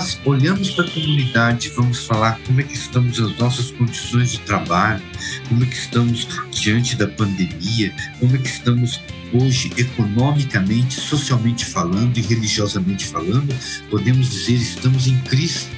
[0.00, 4.38] nós olhamos para a comunidade, vamos falar como é que estamos as nossas condições de
[4.38, 5.02] trabalho,
[5.46, 8.98] como é que estamos diante da pandemia, como é que estamos
[9.30, 13.54] hoje economicamente, socialmente falando e religiosamente falando,
[13.90, 15.68] podemos dizer estamos em crise.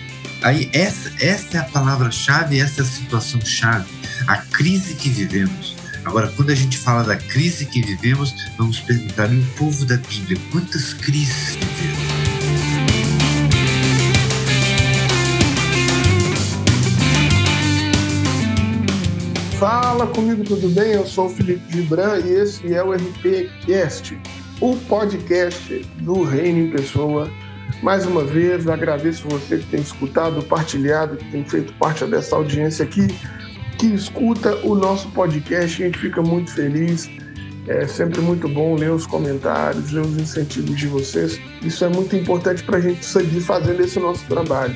[0.41, 3.91] Aí essa, essa é a palavra-chave, essa é a situação-chave,
[4.29, 5.75] a crise que vivemos.
[6.05, 10.39] Agora, quando a gente fala da crise que vivemos, vamos perguntar o povo da Bíblia,
[10.53, 12.12] quantas crises vivemos?
[19.63, 20.95] Fala comigo, tudo bem?
[20.95, 24.21] Eu sou o Felipe Gibran e esse é o RPCast,
[24.61, 27.31] o podcast do Reino em Pessoa.
[27.81, 32.85] Mais uma vez, agradeço você que tem escutado, partilhado, que tem feito parte dessa audiência
[32.85, 33.07] aqui,
[33.79, 35.81] que escuta o nosso podcast.
[35.81, 37.09] A gente fica muito feliz.
[37.69, 41.41] É sempre muito bom ler os comentários, ler os incentivos de vocês.
[41.63, 44.75] Isso é muito importante para a gente seguir fazendo esse nosso trabalho.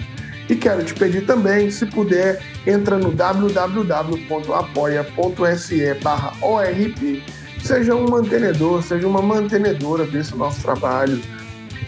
[0.48, 7.22] E quero te pedir também, se puder, entra no www.apoia.se barra ORP.
[7.62, 11.20] Seja um mantenedor, seja uma mantenedora desse nosso trabalho.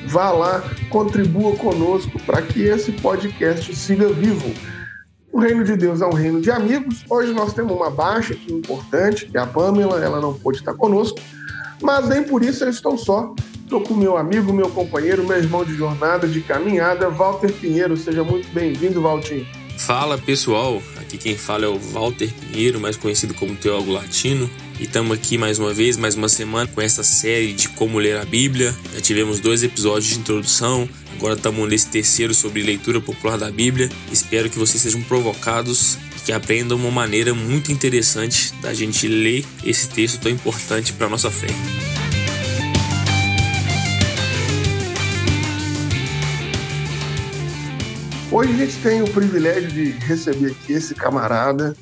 [0.06, 4.52] Vá lá, contribua conosco para que esse podcast siga vivo.
[5.30, 7.04] O reino de Deus é um reino de amigos.
[7.08, 10.74] Hoje nós temos uma baixa aqui importante, que é a Pamela, ela não pôde estar
[10.74, 11.20] conosco,
[11.80, 13.32] mas nem por isso eu estou só.
[13.68, 17.98] Estou com meu amigo, meu companheiro, meu irmão de jornada, de caminhada, Walter Pinheiro.
[17.98, 19.46] Seja muito bem-vindo, Valtinho.
[19.76, 24.48] Fala pessoal, aqui quem fala é o Walter Pinheiro, mais conhecido como Teólogo Latino.
[24.80, 28.16] E estamos aqui mais uma vez, mais uma semana, com essa série de como ler
[28.16, 28.74] a Bíblia.
[28.94, 33.90] Já tivemos dois episódios de introdução, agora estamos nesse terceiro sobre leitura popular da Bíblia.
[34.10, 39.44] Espero que vocês sejam provocados e que aprendam uma maneira muito interessante da gente ler
[39.62, 41.48] esse texto tão importante para nossa fé.
[48.30, 51.74] Hoje a gente tem o privilégio de receber aqui esse camarada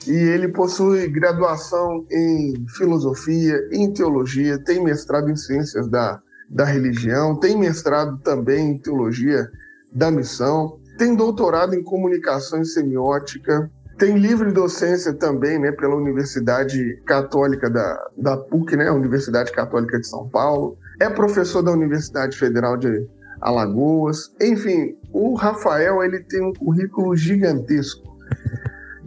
[0.00, 6.20] que ele possui graduação em filosofia, em teologia, tem mestrado em ciências da,
[6.50, 9.50] da religião, tem mestrado também em teologia
[9.90, 17.00] da missão, tem doutorado em comunicação e semiótica, tem livre docência também né, pela Universidade
[17.06, 22.76] Católica da, da PUC, né, Universidade Católica de São Paulo, é professor da Universidade Federal
[22.76, 23.08] de
[23.40, 28.10] Alagoas, enfim, o Rafael ele tem um currículo gigantesco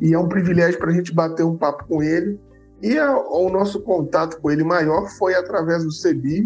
[0.01, 2.39] e é um privilégio para a gente bater um papo com ele.
[2.81, 6.45] E a, o nosso contato com ele maior foi através do CEBI,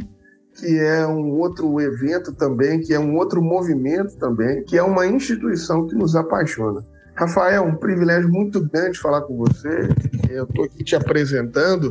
[0.53, 5.07] que é um outro evento também, que é um outro movimento também, que é uma
[5.07, 6.83] instituição que nos apaixona.
[7.15, 9.89] Rafael, um privilégio muito grande falar com você.
[10.29, 11.89] Eu estou aqui te apresentando,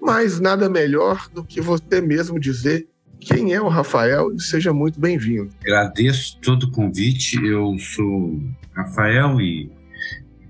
[0.00, 2.88] mas nada melhor do que você mesmo dizer
[3.20, 5.50] quem é o Rafael e seja muito bem-vindo.
[5.62, 7.36] Agradeço todo o convite.
[7.44, 8.40] Eu sou
[8.74, 9.70] Rafael e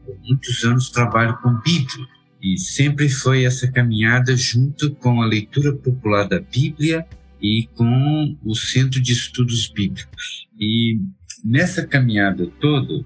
[0.06, 2.06] há muitos anos trabalho com Bíblia
[2.42, 7.06] e sempre foi essa caminhada junto com a leitura popular da Bíblia
[7.40, 10.48] e com o Centro de Estudos Bíblicos.
[10.58, 11.00] E
[11.44, 13.04] nessa caminhada toda,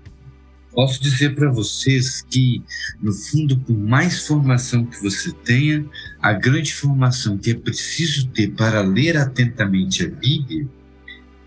[0.72, 2.62] Posso dizer para vocês que,
[3.00, 5.84] no fundo, por mais formação que você tenha,
[6.20, 10.66] a grande formação que é preciso ter para ler atentamente a Bíblia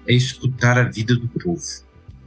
[0.07, 1.63] é escutar a vida do povo.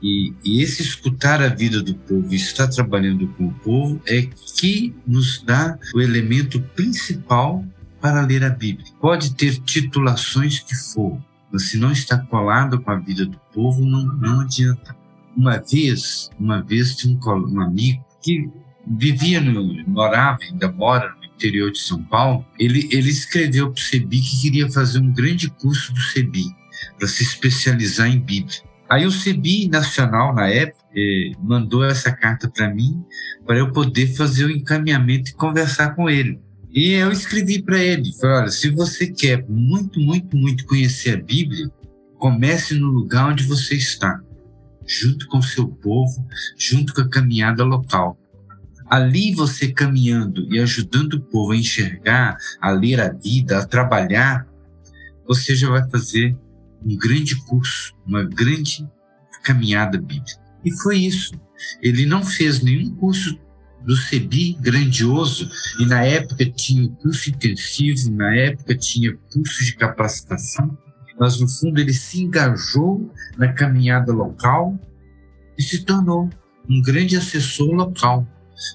[0.03, 4.23] E, e esse escutar a vida do povo e estar trabalhando com o povo é
[4.57, 7.65] que nos dá o elemento principal
[8.01, 8.87] para ler a Bíblia.
[9.01, 11.19] Pode ter titulações que for,
[11.53, 14.98] mas se não está colado com a vida do povo, não, não adianta.
[15.39, 18.51] Uma vez, uma vez tinha um, um amigo que
[18.85, 23.85] vivia no, morava, ainda mora no interior de São Paulo, ele, ele escreveu para o
[23.85, 26.47] CEBI que queria fazer um grande curso do CEBI
[26.99, 28.57] para se especializar em Bíblia.
[28.91, 33.01] Aí o CEBI Nacional, na época, eh, mandou essa carta para mim
[33.47, 36.41] para eu poder fazer o encaminhamento e conversar com ele.
[36.69, 41.23] E eu escrevi para ele, falei, olha, se você quer muito, muito, muito conhecer a
[41.23, 41.71] Bíblia,
[42.19, 44.21] comece no lugar onde você está
[44.89, 46.27] junto com seu povo,
[46.57, 48.19] junto com a caminhada local.
[48.89, 54.49] Ali você caminhando e ajudando o povo a enxergar, a ler a vida, a trabalhar,
[55.27, 56.35] você já vai fazer
[56.83, 58.89] um grande curso, uma grande
[59.43, 60.41] caminhada bíblica.
[60.65, 61.33] E foi isso.
[61.83, 63.39] Ele não fez nenhum curso
[63.85, 65.49] do CEBI grandioso,
[65.79, 70.77] e na época tinha curso intensivo, na época tinha curso de capacitação
[71.19, 74.79] mas no fundo ele se engajou na caminhada local
[75.57, 76.31] e se tornou
[76.69, 78.27] um grande assessor local,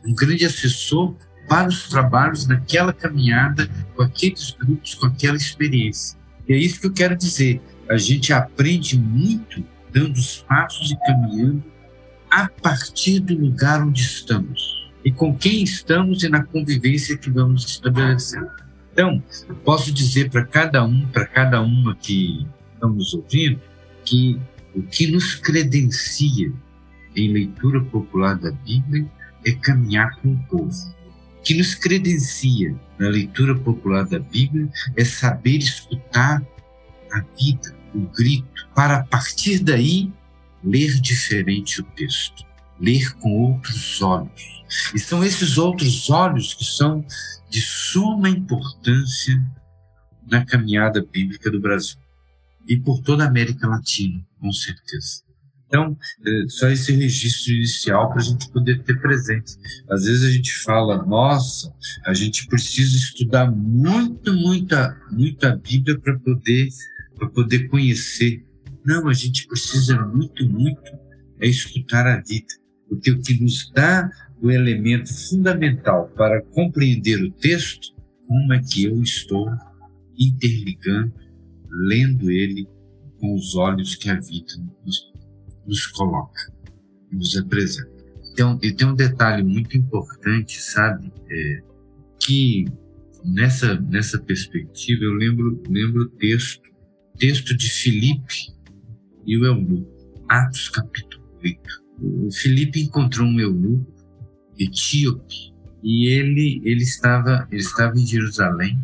[0.05, 1.15] um grande assessor
[1.47, 6.17] para os trabalhos naquela caminhada, com aqueles grupos, com aquela experiência.
[6.47, 7.61] E é isso que eu quero dizer.
[7.89, 11.63] A gente aprende muito dando os passos e caminhando
[12.29, 17.65] a partir do lugar onde estamos e com quem estamos e na convivência que vamos
[17.65, 18.62] estabelecendo.
[18.93, 19.21] Então,
[19.65, 23.59] posso dizer para cada um, para cada uma que estamos ouvindo,
[24.05, 24.39] que
[24.75, 26.51] o que nos credencia
[27.15, 29.05] em leitura popular da Bíblia
[29.43, 30.93] é caminhar com o povo.
[31.39, 36.41] O que nos credencia na leitura popular da Bíblia é saber escutar
[37.11, 40.11] a vida, o grito, para a partir daí
[40.63, 42.45] ler diferente o texto,
[42.79, 44.63] ler com outros olhos.
[44.93, 47.05] E são esses outros olhos que são
[47.49, 49.39] de suma importância
[50.29, 51.97] na caminhada bíblica do Brasil
[52.67, 55.21] e por toda a América Latina, com certeza.
[55.67, 59.55] Então, é, só esse registro inicial para a gente poder ter presente.
[59.89, 61.73] Às vezes a gente fala, nossa,
[62.05, 66.69] a gente precisa estudar muito, muita, muita Bíblia para poder,
[67.15, 68.45] para poder conhecer.
[68.85, 70.81] Não, a gente precisa muito, muito
[71.39, 72.53] é escutar a vida,
[72.95, 74.09] porque o que nos dá
[74.41, 77.93] o elemento fundamental para compreender o texto,
[78.27, 79.47] como é que eu estou
[80.17, 81.13] interligando,
[81.87, 82.67] lendo ele
[83.19, 84.53] com os olhos que a vida
[84.85, 85.13] nos
[85.65, 86.51] nos coloca,
[87.11, 87.91] nos apresenta.
[88.31, 91.11] Então, e tem um detalhe muito importante, sabe?
[91.29, 91.63] É,
[92.19, 92.65] que
[93.23, 96.69] nessa, nessa perspectiva eu lembro, lembro o texto,
[97.17, 98.53] texto de Filipe
[99.25, 99.91] e o eunuco,
[100.27, 101.82] Atos capítulo 8.
[101.99, 103.91] O Filipe encontrou um eunuco
[104.57, 108.79] etíope e ele, ele, estava, ele estava em Jerusalém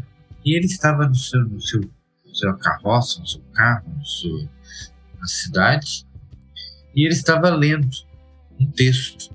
[0.45, 1.81] e ele estava no seu, no seu,
[2.33, 4.50] seu carroça, no seu carro, no seu,
[5.19, 6.06] na cidade
[6.95, 7.89] e ele estava lendo
[8.59, 9.33] um texto.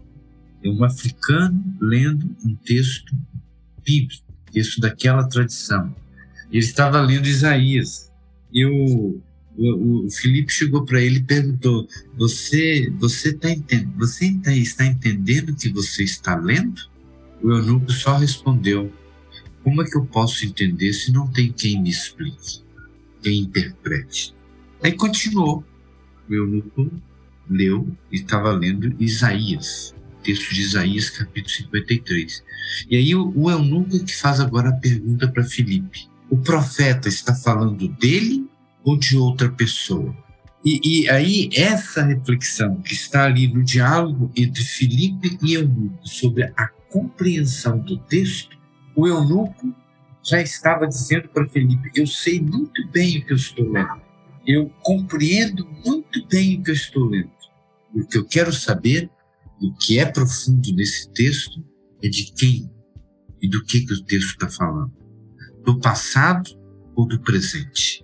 [0.63, 3.15] É um africano lendo um texto
[3.85, 5.95] bíblico, texto daquela tradição.
[6.51, 8.13] Ele estava lendo Isaías.
[8.53, 8.65] E
[9.57, 11.87] o, Felipe chegou para ele e perguntou:
[12.17, 13.49] Você, você, tá
[13.97, 16.83] você está entendendo o que você está lendo?
[17.43, 18.93] O eunuco só respondeu:
[19.63, 22.63] Como é que eu posso entender se não tem quem me explique,
[23.23, 24.35] quem interprete?
[24.83, 25.65] Aí continuou.
[26.29, 26.91] O eunuco
[27.49, 32.43] leu e estava lendo Isaías, texto de Isaías, capítulo 53.
[32.91, 37.35] E aí o, o eunuco que faz agora a pergunta para Filipe: o profeta está
[37.35, 38.49] falando dele
[38.85, 40.15] ou de outra pessoa?
[40.65, 46.45] E, e, aí essa reflexão que está ali no diálogo entre Filipe e eunuco sobre
[46.45, 48.57] a compreensão do texto,
[48.97, 49.75] o eunuco
[50.23, 54.01] já estava dizendo para Felipe: Eu sei muito bem o que eu estou lendo.
[54.47, 57.31] Eu compreendo muito bem o que eu estou lendo.
[57.95, 59.11] O que eu quero saber,
[59.61, 61.63] o que é profundo nesse texto,
[62.03, 62.71] é de quem
[63.41, 64.93] e do que, que o texto está falando.
[65.63, 66.51] Do passado
[66.97, 68.04] ou do presente?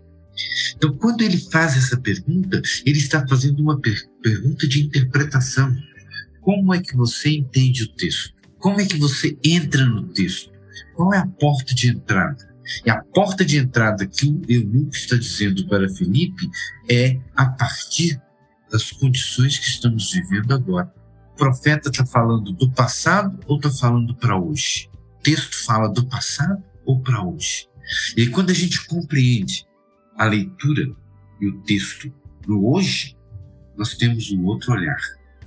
[0.77, 5.75] Então, quando ele faz essa pergunta, ele está fazendo uma per pergunta de interpretação.
[6.41, 8.35] Como é que você entende o texto?
[8.59, 10.51] Como é que você entra no texto?
[10.95, 12.51] Qual é a porta de entrada?
[12.85, 16.49] E a porta de entrada que o eunuco está dizendo para Felipe
[16.89, 18.21] é a partir
[18.71, 20.93] das condições que estamos vivendo agora.
[21.33, 24.89] O profeta está falando do passado ou está falando para hoje?
[25.19, 27.67] O texto fala do passado ou para hoje?
[28.17, 29.65] E quando a gente compreende
[30.21, 30.93] a leitura
[31.41, 32.13] e o texto
[32.47, 33.17] no hoje,
[33.75, 35.01] nós temos um outro olhar.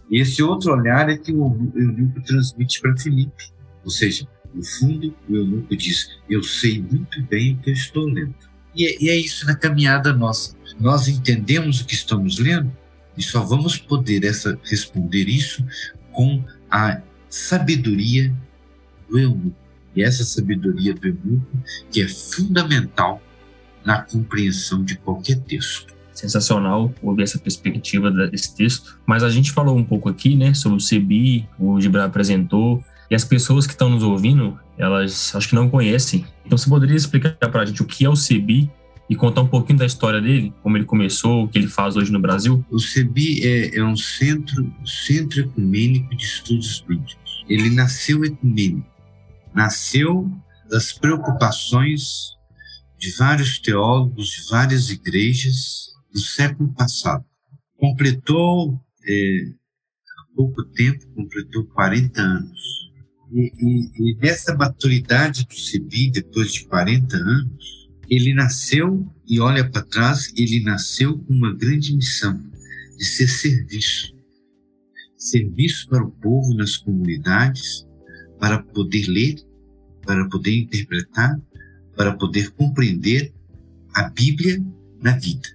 [0.09, 3.53] E esse outro olhar é que o eunuco transmite para Filipe.
[3.83, 8.05] Ou seja, no fundo, o eunuco diz: Eu sei muito bem o que eu estou
[8.05, 8.33] lendo.
[8.75, 10.55] E é, e é isso na caminhada nossa.
[10.79, 12.75] Nós entendemos o que estamos lendo
[13.15, 15.63] e só vamos poder essa, responder isso
[16.11, 16.99] com a
[17.29, 18.35] sabedoria
[19.07, 19.55] do eunuco.
[19.95, 23.21] E essa sabedoria do eunuco que é fundamental
[23.85, 25.93] na compreensão de qualquer texto.
[26.13, 28.99] Sensacional ouvir essa perspectiva desse texto.
[29.05, 33.15] Mas a gente falou um pouco aqui, né, sobre o CEBI, o Gibran apresentou, e
[33.15, 36.25] as pessoas que estão nos ouvindo, elas acho que não conhecem.
[36.45, 38.71] Então você poderia explicar para a gente o que é o CEBI
[39.09, 42.11] e contar um pouquinho da história dele, como ele começou, o que ele faz hoje
[42.11, 42.63] no Brasil?
[42.71, 47.45] O CEBI é, é um centro, centro ecumênico de estudos bíblicos.
[47.49, 48.87] Ele nasceu ecumênico,
[49.53, 50.31] nasceu
[50.69, 52.37] das preocupações
[53.03, 57.25] de vários teólogos de várias igrejas do século passado.
[57.75, 59.51] Completou, é,
[60.17, 62.61] há pouco tempo, completou 40 anos.
[63.33, 69.69] E, e, e nessa maturidade do CEBI, depois de 40 anos, ele nasceu e olha
[69.69, 72.41] para trás, ele nasceu com uma grande missão
[72.97, 74.13] de ser serviço.
[75.17, 77.85] Serviço para o povo nas comunidades,
[78.39, 79.35] para poder ler,
[80.05, 81.37] para poder interpretar,
[81.95, 83.33] para poder compreender
[83.93, 84.63] a Bíblia
[85.01, 85.47] na vida.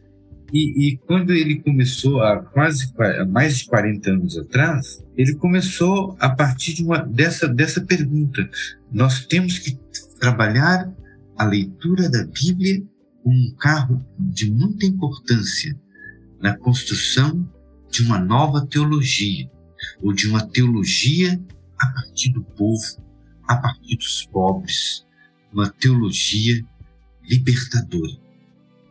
[0.52, 6.16] E, e, quando ele começou, há quase há mais de 40 anos atrás, ele começou
[6.18, 8.48] a partir de uma, dessa, dessa pergunta.
[8.90, 9.78] Nós temos que
[10.18, 10.90] trabalhar
[11.36, 12.82] a leitura da Bíblia
[13.22, 15.78] como um carro de muita importância
[16.40, 17.46] na construção
[17.90, 19.50] de uma nova teologia,
[20.00, 21.40] ou de uma teologia
[21.78, 22.82] a partir do povo,
[23.46, 25.06] a partir dos pobres,
[25.52, 26.64] uma teologia
[27.22, 28.28] libertadora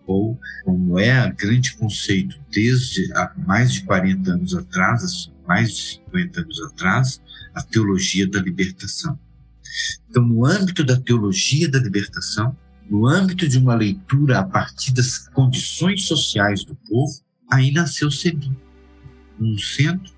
[0.07, 5.81] ou como é o grande conceito desde há mais de 40 anos atrás, mais de
[6.05, 7.21] 50 anos atrás,
[7.53, 9.19] a teologia da libertação.
[10.09, 12.55] Então, no âmbito da teologia da libertação,
[12.89, 17.13] no âmbito de uma leitura a partir das condições sociais do povo,
[17.51, 18.49] aí nasceu o CEBI,
[19.39, 20.13] um centro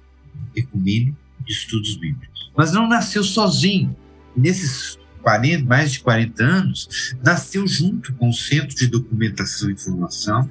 [0.55, 2.51] ecumênico de estudos bíblicos.
[2.55, 3.95] Mas não nasceu sozinho.
[4.35, 10.49] Nesses 40, mais de 40 anos, nasceu junto com o Centro de Documentação e Informação,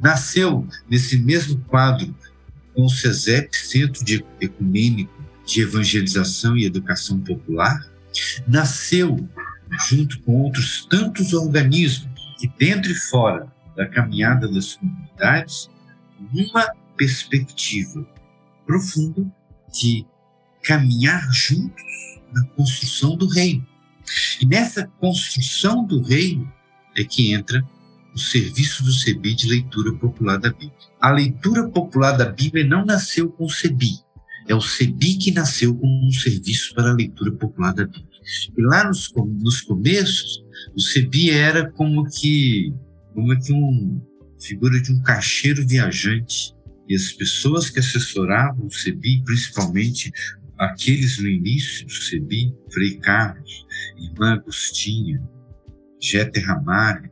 [0.00, 2.14] nasceu nesse mesmo quadro
[2.74, 5.12] com o CESEP, Centro de Ecumênico
[5.46, 7.88] de Evangelização e Educação Popular,
[8.46, 9.28] nasceu
[9.88, 15.70] junto com outros tantos organismos que dentro e fora da caminhada das comunidades,
[16.32, 18.06] uma perspectiva
[18.66, 19.26] profunda
[19.72, 20.04] de
[20.62, 21.82] caminhar juntos
[22.32, 23.66] na construção do reino.
[24.40, 26.50] E nessa construção do reino
[26.96, 27.66] é que entra
[28.14, 30.72] o serviço do CEBI de leitura popular da Bíblia.
[31.00, 33.98] A leitura popular da Bíblia não nasceu com o CEBI,
[34.48, 38.06] é o CEBI que nasceu como um serviço para a leitura popular da Bíblia.
[38.56, 40.42] E lá nos, nos começos,
[40.74, 42.72] o CEBI era como que,
[43.12, 44.00] como que um
[44.40, 46.54] figura de um caixeiro viajante.
[46.88, 50.12] E as pessoas que assessoravam o CEBI, principalmente
[50.56, 53.65] aqueles no início do CEBI, Frei Carlos,
[53.96, 55.22] Irmã Agostinha,
[56.00, 57.10] Jeter Ramalho,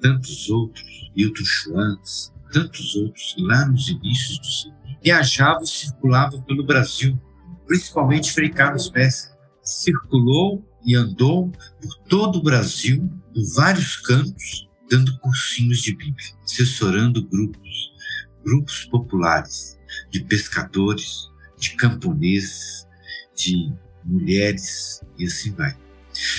[0.00, 6.64] tantos outros, Hilton Schwantz, tantos outros, lá nos inícios do CEBI, viajavam e circulavam pelo
[6.64, 7.18] Brasil,
[7.66, 9.32] principalmente Frei Carlos Bessa.
[9.62, 17.26] Circulou e andou por todo o Brasil, por vários cantos, dando cursinhos de Bíblia, assessorando
[17.26, 17.92] grupos,
[18.44, 19.78] grupos populares,
[20.10, 22.86] de pescadores, de camponeses,
[23.36, 23.72] de
[24.04, 25.76] mulheres e assim vai.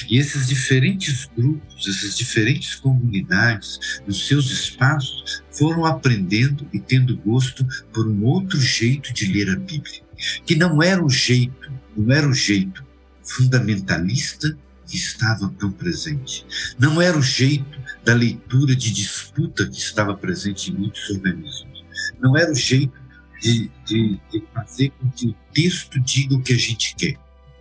[0.10, 7.66] E esses diferentes grupos, essas diferentes comunidades, nos seus espaços, foram aprendendo e tendo gosto
[7.92, 10.02] por um outro jeito de ler a Bíblia,
[10.46, 12.84] que não era o jeito, não era o jeito
[13.24, 16.46] fundamentalista que estava tão presente.
[16.78, 21.84] Não era o jeito da leitura de disputa que estava presente em muitos organismos.
[22.20, 22.94] Não era o jeito
[23.42, 27.16] de, de, de fazer com que o texto diga o que a gente quer.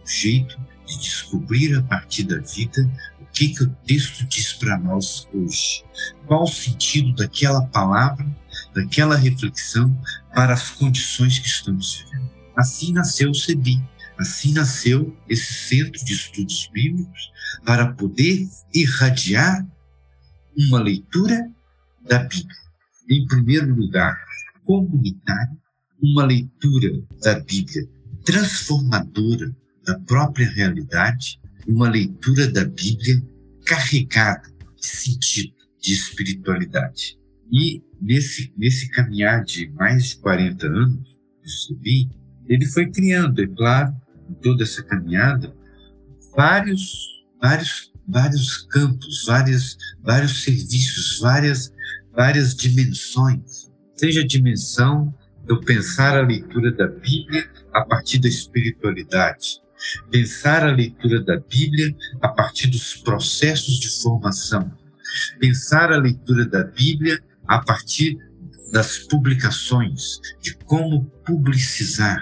[0.05, 0.59] O jeito
[0.93, 5.85] de descobrir a partir da vida o que, que o texto diz para nós hoje.
[6.27, 8.27] Qual o sentido daquela palavra,
[8.75, 9.97] daquela reflexão
[10.35, 12.31] para as condições que estamos vivendo.
[12.57, 13.83] Assim nasceu o CEBI.
[14.19, 17.33] Assim nasceu esse centro de estudos bíblicos
[17.65, 19.67] para poder irradiar
[20.57, 21.51] uma leitura
[22.07, 22.63] da Bíblia.
[23.11, 24.17] Em primeiro lugar,
[24.65, 25.57] comunitária,
[26.01, 27.89] uma leitura da Bíblia
[28.25, 33.23] transformadora da própria realidade, uma leitura da Bíblia
[33.65, 37.17] carregada de sentido, de espiritualidade.
[37.51, 42.09] E nesse, nesse caminhar de mais de 40 anos, percebi,
[42.49, 43.95] ele foi criando, é claro,
[44.29, 45.55] em toda essa caminhada,
[46.35, 51.73] vários, vários, vários campos, vários, vários serviços, várias,
[52.15, 53.71] várias dimensões.
[53.95, 55.15] Seja a dimensão
[55.49, 59.62] eu pensar a leitura da Bíblia a partir da espiritualidade,
[60.11, 64.71] pensar a leitura da Bíblia a partir dos processos de formação,
[65.39, 68.19] pensar a leitura da Bíblia a partir
[68.73, 72.21] das publicações, de como publicizar,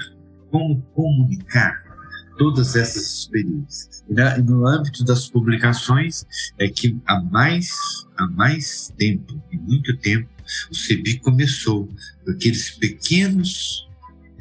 [0.50, 1.90] como comunicar
[2.36, 4.02] todas essas experiências.
[4.08, 6.24] E no âmbito das publicações
[6.58, 7.70] é que há mais,
[8.16, 10.28] há mais tempo, e muito tempo,
[10.70, 11.86] o CEBI começou
[12.24, 13.86] com aqueles pequenos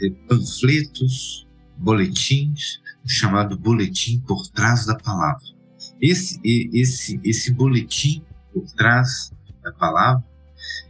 [0.01, 1.45] eh, panfletos,
[1.77, 5.43] boletins, chamado boletim por trás da palavra.
[5.99, 8.23] Esse, esse, esse boletim
[8.53, 9.31] por trás
[9.63, 10.23] da palavra,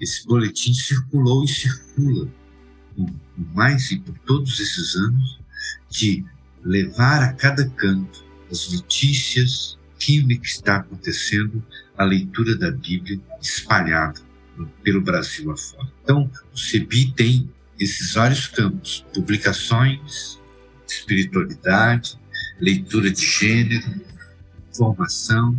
[0.02, 2.28] esse boletim circulou e circula
[2.96, 3.10] por
[3.56, 5.40] mais e por todos esses anos
[5.90, 6.26] de
[6.64, 11.64] levar a cada canto as notícias, aquilo que está acontecendo,
[11.98, 14.20] a leitura da Bíblia espalhada
[14.84, 15.92] pelo Brasil afora.
[16.04, 17.50] Então, o CEBI tem
[17.80, 20.39] esses vários campos: publicações,
[20.94, 22.20] espiritualidade,
[22.60, 24.02] leitura de gênero,
[24.76, 25.56] formação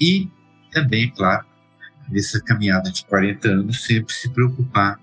[0.00, 0.28] e
[0.72, 1.44] também, claro,
[2.10, 5.00] nessa caminhada de 40 anos, sempre se preocupar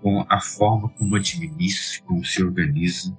[0.00, 3.16] com a forma como administra, como se organiza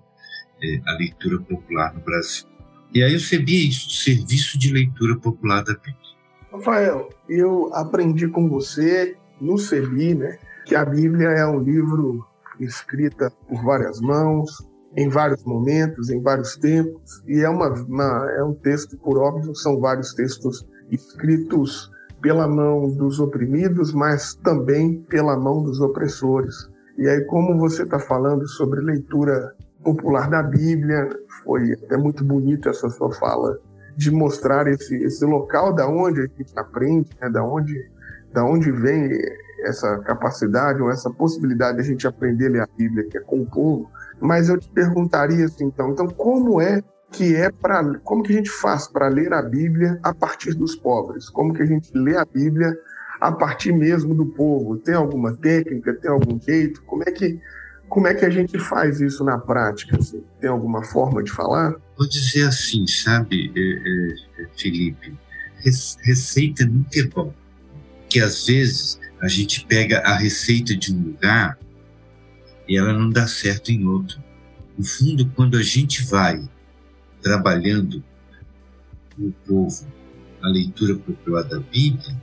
[0.62, 2.48] é, a leitura popular no Brasil.
[2.94, 5.96] E aí eu sabia isso, Serviço de Leitura Popular da Bíblia.
[6.52, 12.26] Rafael, eu aprendi com você no CEBI, né, que a Bíblia é um livro
[12.60, 18.44] escrita por várias mãos, em vários momentos, em vários tempos, e é, uma, uma, é
[18.44, 21.90] um texto, por óbvio, são vários textos escritos
[22.22, 26.70] pela mão dos oprimidos, mas também pela mão dos opressores.
[26.98, 31.10] E aí, como você está falando sobre leitura popular da Bíblia,
[31.44, 33.58] foi até muito bonita essa sua fala
[33.96, 37.90] de mostrar esse, esse local da onde a gente aprende, né, da onde
[38.34, 39.10] da onde vem
[39.64, 43.22] essa capacidade ou essa possibilidade de a gente aprender a ler a Bíblia, que é
[43.22, 43.90] com o povo.
[44.22, 48.36] Mas eu te perguntaria assim, então, então como é que é para como que a
[48.38, 51.30] gente faz para ler a Bíblia a partir dos pobres?
[51.30, 52.78] Como que a gente lê a Bíblia
[53.20, 54.78] a partir mesmo do povo?
[54.78, 55.94] Tem alguma técnica?
[55.94, 56.82] Tem algum jeito?
[56.84, 57.40] Como é que
[57.90, 59.98] como é que a gente faz isso na prática?
[59.98, 60.24] Assim?
[60.40, 61.76] Tem alguma forma de falar?
[61.98, 65.14] Vou dizer assim, sabe, é, é, Felipe,
[66.02, 67.34] receita nunca é bom.
[68.00, 71.60] Porque às vezes a gente pega a receita de um lugar
[72.68, 74.22] e ela não dá certo em outro.
[74.78, 76.48] No fundo, quando a gente vai
[77.22, 78.04] trabalhando
[79.18, 79.88] o povo
[80.42, 82.20] a leitura popular da Bíblia,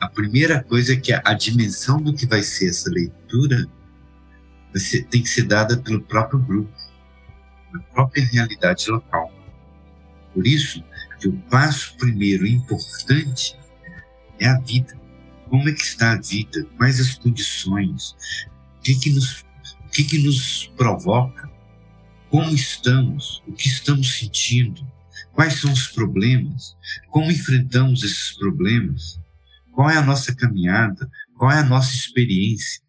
[0.00, 3.66] a primeira coisa é que a, dimensão do que vai ser essa leitura
[4.74, 6.72] ser, tem que ser dada pelo próprio grupo,
[7.72, 9.32] na própria realidade local.
[10.34, 10.82] Por isso
[11.20, 13.58] que o passo primeiro importante
[14.38, 14.98] é a vida.
[15.48, 16.64] Como é que está a vida?
[16.76, 18.16] Quais as condições?
[18.88, 21.46] Que, que, nos, o que, que nos provoca?
[22.30, 23.42] Como estamos?
[23.46, 24.80] O que estamos sentindo?
[25.34, 26.74] Quais são os problemas?
[27.10, 29.20] Como enfrentamos esses problemas?
[29.72, 31.06] Qual é a nossa caminhada?
[31.36, 32.80] Qual é a nossa experiência?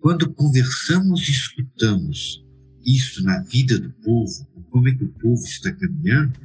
[0.00, 2.44] Quando conversamos e escutamos
[2.84, 6.38] isso na vida do povo, como é que o povo está caminhando,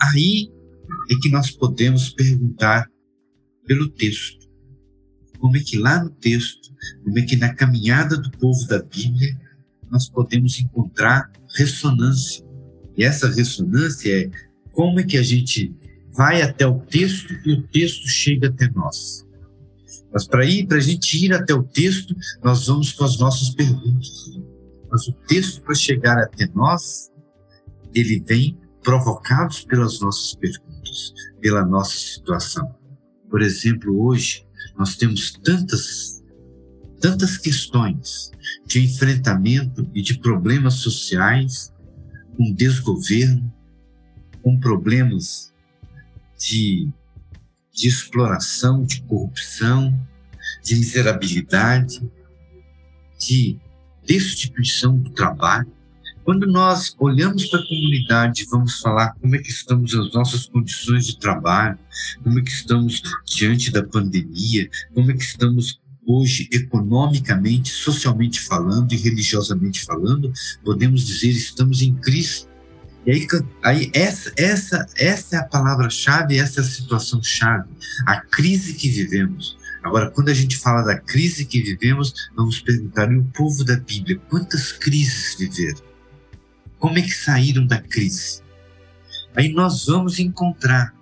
[0.00, 0.50] aí
[1.10, 2.88] é que nós podemos perguntar
[3.66, 4.45] pelo texto.
[5.46, 9.38] Como é que lá no texto, como é que na caminhada do povo da Bíblia,
[9.88, 12.44] nós podemos encontrar ressonância.
[12.96, 14.30] E essa ressonância é
[14.72, 15.72] como é que a gente
[16.12, 19.24] vai até o texto e o texto chega até nós.
[20.12, 23.50] Mas para ir, para a gente ir até o texto, nós vamos com as nossas
[23.50, 24.36] perguntas.
[24.90, 27.08] Mas o texto para chegar até nós,
[27.94, 32.74] ele vem provocados pelas nossas perguntas, pela nossa situação.
[33.30, 34.45] Por exemplo, hoje
[34.78, 36.22] nós temos tantas
[37.00, 38.32] tantas questões
[38.66, 41.72] de enfrentamento e de problemas sociais,
[42.36, 43.52] com desgoverno,
[44.42, 45.52] com problemas
[46.38, 46.90] de
[47.76, 49.94] de exploração, de corrupção,
[50.64, 52.00] de miserabilidade,
[53.20, 53.58] de
[54.02, 55.70] destituição do trabalho.
[56.26, 61.06] Quando nós olhamos para a comunidade vamos falar como é que estamos as nossas condições
[61.06, 61.78] de trabalho,
[62.20, 68.92] como é que estamos diante da pandemia, como é que estamos hoje economicamente, socialmente falando
[68.92, 70.32] e religiosamente falando,
[70.64, 72.48] podemos dizer estamos em crise
[73.06, 73.26] e aí,
[73.62, 77.68] aí essa, essa, essa é a palavra-chave, essa é a situação-chave,
[78.04, 79.56] a crise que vivemos.
[79.80, 83.76] Agora, quando a gente fala da crise que vivemos, vamos perguntar: e o povo da
[83.76, 85.85] Bíblia, quantas crises viveram?
[86.78, 88.42] Como é que saíram da crise?
[89.34, 90.94] Aí nós vamos encontrar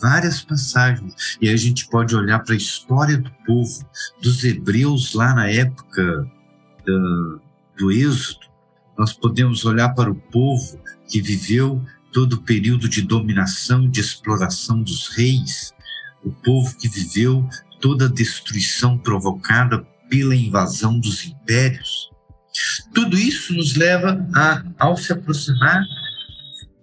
[0.00, 3.88] várias passagens, e a gente pode olhar para a história do povo,
[4.20, 6.28] dos hebreus lá na época
[6.84, 7.40] do,
[7.78, 8.46] do Êxodo,
[8.98, 11.82] nós podemos olhar para o povo que viveu
[12.12, 15.72] todo o período de dominação, de exploração dos reis,
[16.22, 17.48] o povo que viveu
[17.80, 22.11] toda a destruição provocada pela invasão dos impérios.
[22.94, 25.84] Tudo isso nos leva a, ao se aproximar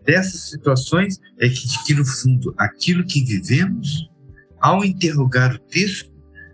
[0.05, 4.09] dessas situações, é que, que no fundo aquilo que vivemos,
[4.59, 6.09] ao interrogar o texto,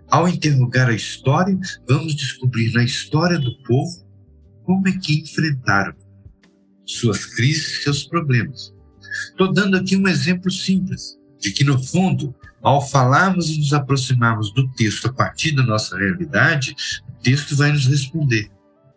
[0.09, 4.05] ao interrogar a história, vamos descobrir na história do povo
[4.63, 5.95] como é que enfrentaram
[6.85, 8.73] suas crises, seus problemas.
[9.29, 14.53] Estou dando aqui um exemplo simples de que, no fundo, ao falarmos e nos aproximarmos
[14.53, 16.75] do texto a partir da nossa realidade,
[17.07, 18.49] o texto vai nos responder.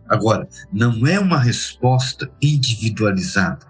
[0.09, 3.67] Agora, não é uma resposta individualizada.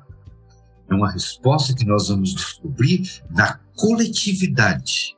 [0.90, 5.16] É uma resposta que nós vamos descobrir na coletividade.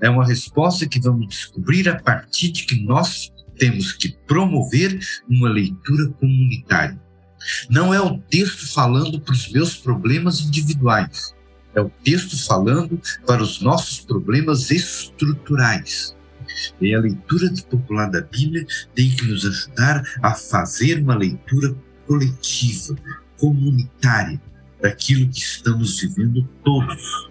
[0.00, 5.48] É uma resposta que vamos descobrir a partir de que nós temos que promover uma
[5.48, 6.98] leitura comunitária.
[7.68, 11.34] Não é o texto falando para os meus problemas individuais,
[11.72, 16.16] É o texto falando para os nossos problemas estruturais.
[16.80, 21.74] E a leitura popular da Bíblia tem que nos ajudar a fazer uma leitura
[22.06, 22.96] coletiva,
[23.38, 24.40] comunitária,
[24.80, 27.30] daquilo que estamos vivendo todos,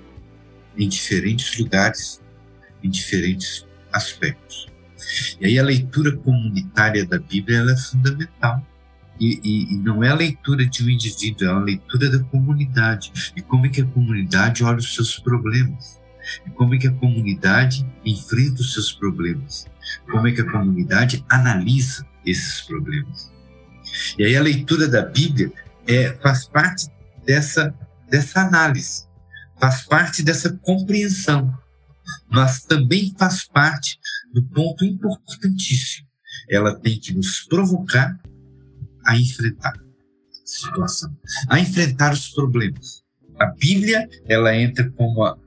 [0.78, 2.22] em diferentes lugares,
[2.84, 4.68] em diferentes aspectos.
[5.40, 8.66] E aí a leitura comunitária da Bíblia é fundamental.
[9.20, 13.12] E, e, e, não é a leitura de um indivíduo, é a leitura da comunidade.
[13.36, 15.99] E como é que a comunidade olha os seus problemas.
[16.56, 19.66] Como é que a comunidade enfrenta os seus problemas.
[20.10, 23.32] Como é que a comunidade analisa esses problemas.
[24.18, 25.52] E aí a leitura da Bíblia
[25.88, 26.88] é, faz parte
[27.26, 27.74] dessa,
[28.10, 29.08] dessa análise,
[29.60, 31.54] faz parte dessa compreensão,
[32.30, 33.98] mas também faz parte
[34.34, 36.08] do ponto importantíssimo.
[36.50, 38.20] Ela tem que nos provocar
[39.06, 41.16] a enfrentar a situação,
[41.48, 43.04] a enfrentar os problemas.
[43.40, 45.38] A Bíblia, ela entra como a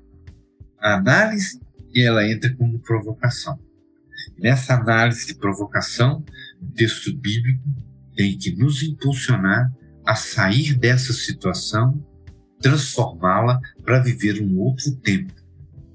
[0.83, 1.61] análise
[1.95, 3.59] e ela entra como provocação.
[4.39, 6.25] Nessa análise de provocação,
[6.61, 7.63] o texto bíblico
[8.17, 9.73] tem que nos impulsionar
[10.05, 12.05] a sair dessa situação,
[12.61, 15.33] transformá-la para viver um outro tempo,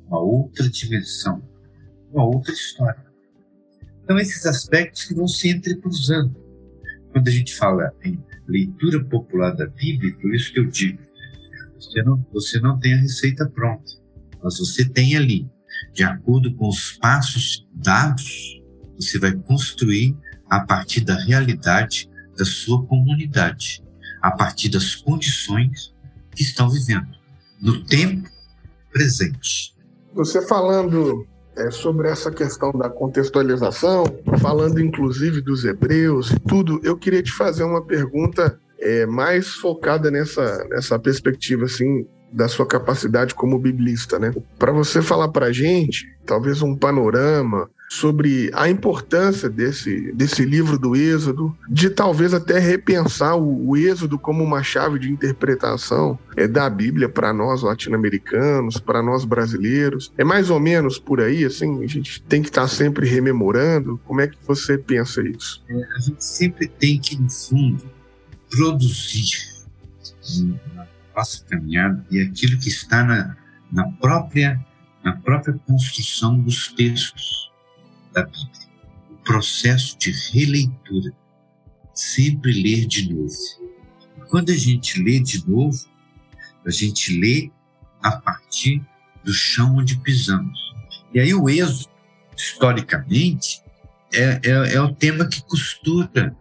[0.06, 1.42] uma outra dimensão,
[2.12, 3.06] uma outra história.
[4.04, 6.34] Então, esses aspectos que vão se entrecruzando.
[7.12, 11.00] Quando a gente fala em leitura popular da Bíblia, por isso que eu digo,
[11.78, 13.92] você não, você não tem a receita pronta,
[14.48, 15.46] mas você tem ali,
[15.94, 18.62] de acordo com os passos dados,
[18.96, 20.16] você vai construir
[20.50, 23.84] a partir da realidade da sua comunidade
[24.22, 25.94] a partir das condições
[26.34, 27.08] que estão vivendo,
[27.62, 28.30] no tempo
[28.90, 29.76] presente.
[30.14, 34.06] Você falando é, sobre essa questão da contextualização,
[34.40, 40.10] falando inclusive dos hebreus e tudo, eu queria te fazer uma pergunta é, mais focada
[40.10, 44.34] nessa, nessa perspectiva assim da sua capacidade como biblista, né?
[44.60, 50.78] Para você falar para a gente, talvez um panorama sobre a importância desse, desse livro
[50.78, 56.48] do Êxodo, de talvez até repensar o, o Êxodo como uma chave de interpretação é,
[56.48, 60.12] da Bíblia para nós latino-americanos, para nós brasileiros.
[60.18, 64.00] É mais ou menos por aí, assim, a gente tem que estar tá sempre rememorando.
[64.06, 65.64] Como é que você pensa isso?
[65.70, 67.84] É, a gente sempre tem que, no fundo,
[68.50, 69.58] produzir
[71.18, 73.36] nossa caminhada e aquilo que está na,
[73.72, 74.64] na própria
[75.04, 77.50] na própria construção dos textos
[78.14, 78.68] da Bíblia.
[79.10, 81.14] O processo de releitura.
[81.94, 83.34] Sempre ler de novo.
[84.18, 85.78] E quando a gente lê de novo,
[86.66, 87.50] a gente lê
[88.04, 88.86] a partir
[89.24, 90.60] do chão onde pisamos.
[91.14, 91.90] E aí o êxodo,
[92.36, 93.64] historicamente,
[94.14, 96.36] é, é, é o tema que costura,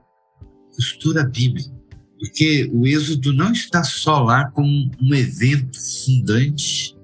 [0.74, 1.75] costura a Bíblia.
[2.18, 6.96] Porque o êxodo não está só lá como um evento fundante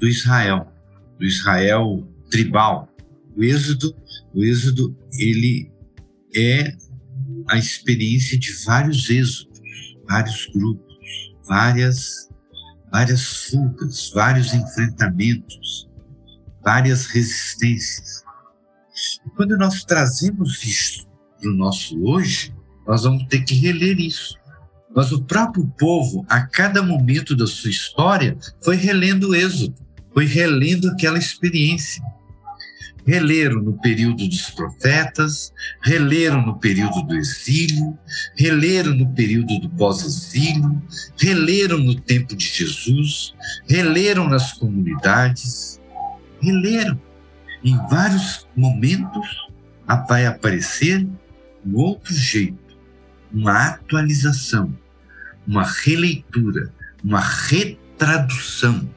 [0.00, 0.72] do Israel,
[1.18, 2.88] do Israel tribal,
[3.36, 3.94] o êxodo,
[4.34, 5.70] o êxodo ele
[6.34, 6.74] é
[7.48, 9.60] a experiência de vários êxodos,
[10.08, 12.28] vários grupos, várias
[12.92, 15.88] várias fugas, vários enfrentamentos,
[16.62, 18.22] várias resistências.
[19.26, 21.08] E quando nós trazemos isso
[21.40, 22.54] para o nosso hoje,
[22.86, 24.36] nós vamos ter que reler isso.
[24.94, 29.74] Mas o próprio povo, a cada momento da sua história, foi relendo o êxodo,
[30.12, 32.02] foi relendo aquela experiência
[33.06, 37.98] releram no período dos profetas, releram no período do exílio,
[38.36, 40.80] releram no período do pós-exílio,
[41.18, 43.34] releram no tempo de Jesus,
[43.68, 45.80] releram nas comunidades,
[46.40, 47.00] releram.
[47.64, 49.26] Em vários momentos
[50.08, 51.06] vai aparecer
[51.64, 52.58] um outro jeito,
[53.32, 54.76] uma atualização,
[55.46, 58.88] uma releitura, uma retradução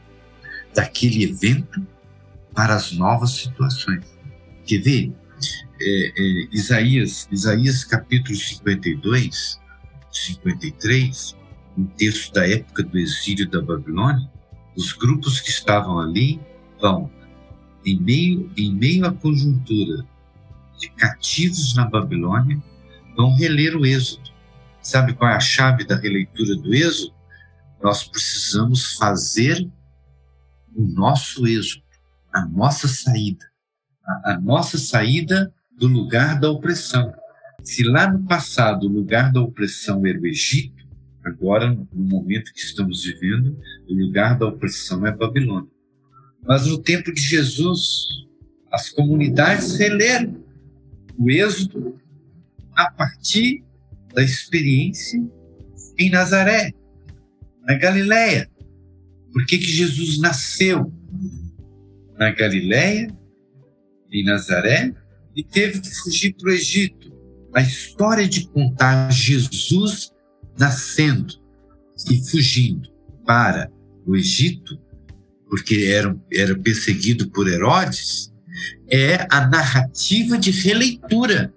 [0.73, 1.85] daquele evento
[2.53, 4.05] para as novas situações.
[4.65, 5.13] Quer ver?
[5.79, 9.59] É, é, Isaías, Isaías capítulo 52,
[10.11, 11.35] 53,
[11.77, 14.29] um texto da época do exílio da Babilônia,
[14.75, 16.39] os grupos que estavam ali
[16.79, 17.11] vão,
[17.85, 20.05] em meio, em meio à conjuntura
[20.77, 22.61] de cativos na Babilônia,
[23.15, 24.29] vão reler o Êxodo.
[24.81, 27.13] Sabe qual é a chave da releitura do Êxodo?
[27.81, 29.67] Nós precisamos fazer
[30.75, 31.85] o nosso Êxodo
[32.35, 33.45] a nossa saída,
[34.05, 37.13] a, a nossa saída do lugar da opressão.
[37.63, 40.85] Se lá no passado o lugar da opressão era o Egito,
[41.23, 45.69] agora, no momento que estamos vivendo, o lugar da opressão é Babilônia.
[46.45, 48.05] Mas no tempo de Jesus,
[48.69, 50.43] as comunidades releram
[51.17, 51.97] o Êxodo
[52.75, 53.63] a partir
[54.13, 55.21] da experiência
[55.97, 56.73] em Nazaré,
[57.67, 58.49] na Galiléia.
[59.31, 60.93] Por que, que Jesus nasceu
[62.17, 63.07] na Galiléia,
[64.11, 64.93] em Nazaré,
[65.35, 67.13] e teve que fugir para o Egito?
[67.53, 70.11] A história de contar Jesus
[70.57, 71.33] nascendo
[72.09, 72.89] e fugindo
[73.25, 73.71] para
[74.05, 74.79] o Egito,
[75.49, 78.33] porque era, era perseguido por Herodes,
[78.89, 81.53] é a narrativa de releitura,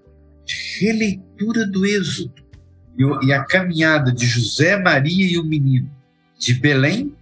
[0.80, 2.46] releitura do Êxodo.
[3.22, 5.90] E a caminhada de José, Maria e o menino
[6.38, 7.14] de Belém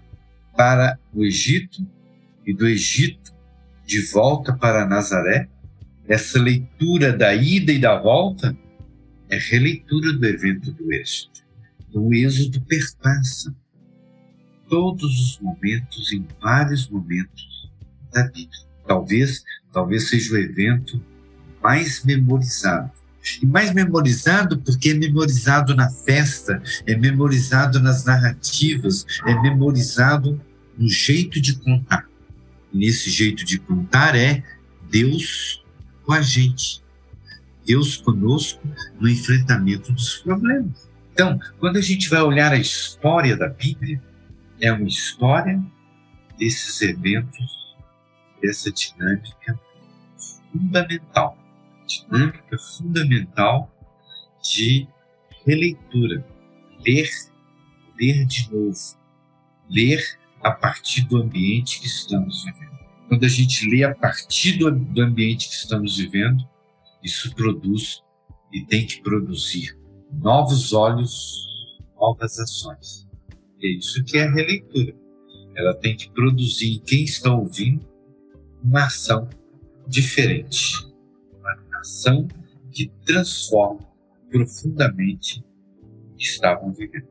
[0.56, 1.86] para o Egito
[2.46, 3.34] e do Egito
[3.84, 5.48] de volta para Nazaré,
[6.08, 8.56] essa leitura da ida e da volta
[9.28, 11.40] é releitura do evento do Êxodo.
[11.88, 13.54] Então, o Êxodo perpassa
[14.68, 17.70] todos os momentos, em vários momentos
[18.12, 18.66] da Bíblia.
[18.86, 21.02] Talvez, talvez seja o evento
[21.62, 22.90] mais memorizado.
[23.42, 30.40] E mais memorizado porque é memorizado na festa, é memorizado nas narrativas, é memorizado
[30.78, 32.08] no jeito de contar.
[32.72, 34.42] E nesse jeito de contar é
[34.90, 35.64] Deus
[36.04, 36.82] com a gente.
[37.66, 38.62] Deus conosco
[39.00, 40.88] no enfrentamento dos problemas.
[41.12, 44.00] Então, quando a gente vai olhar a história da Bíblia,
[44.60, 45.60] é uma história
[46.38, 47.74] desses eventos,
[48.40, 49.58] dessa dinâmica
[50.52, 51.36] fundamental,
[51.86, 53.72] dinâmica fundamental
[54.42, 54.86] de
[55.46, 56.26] releitura,
[56.84, 57.08] ler,
[57.98, 58.78] ler de novo,
[59.70, 62.76] ler a partir do ambiente que estamos vivendo.
[63.08, 66.44] Quando a gente lê a partir do, do ambiente que estamos vivendo,
[67.02, 68.02] isso produz
[68.52, 69.78] e tem que produzir
[70.12, 71.46] novos olhos,
[71.94, 73.06] novas ações.
[73.62, 74.94] É isso que é a releitura.
[75.56, 77.86] Ela tem que produzir em quem está ouvindo
[78.62, 79.28] uma ação
[79.86, 80.85] diferente,
[82.72, 83.86] que transforma
[84.30, 85.44] profundamente
[85.82, 87.06] o que estavam vivendo.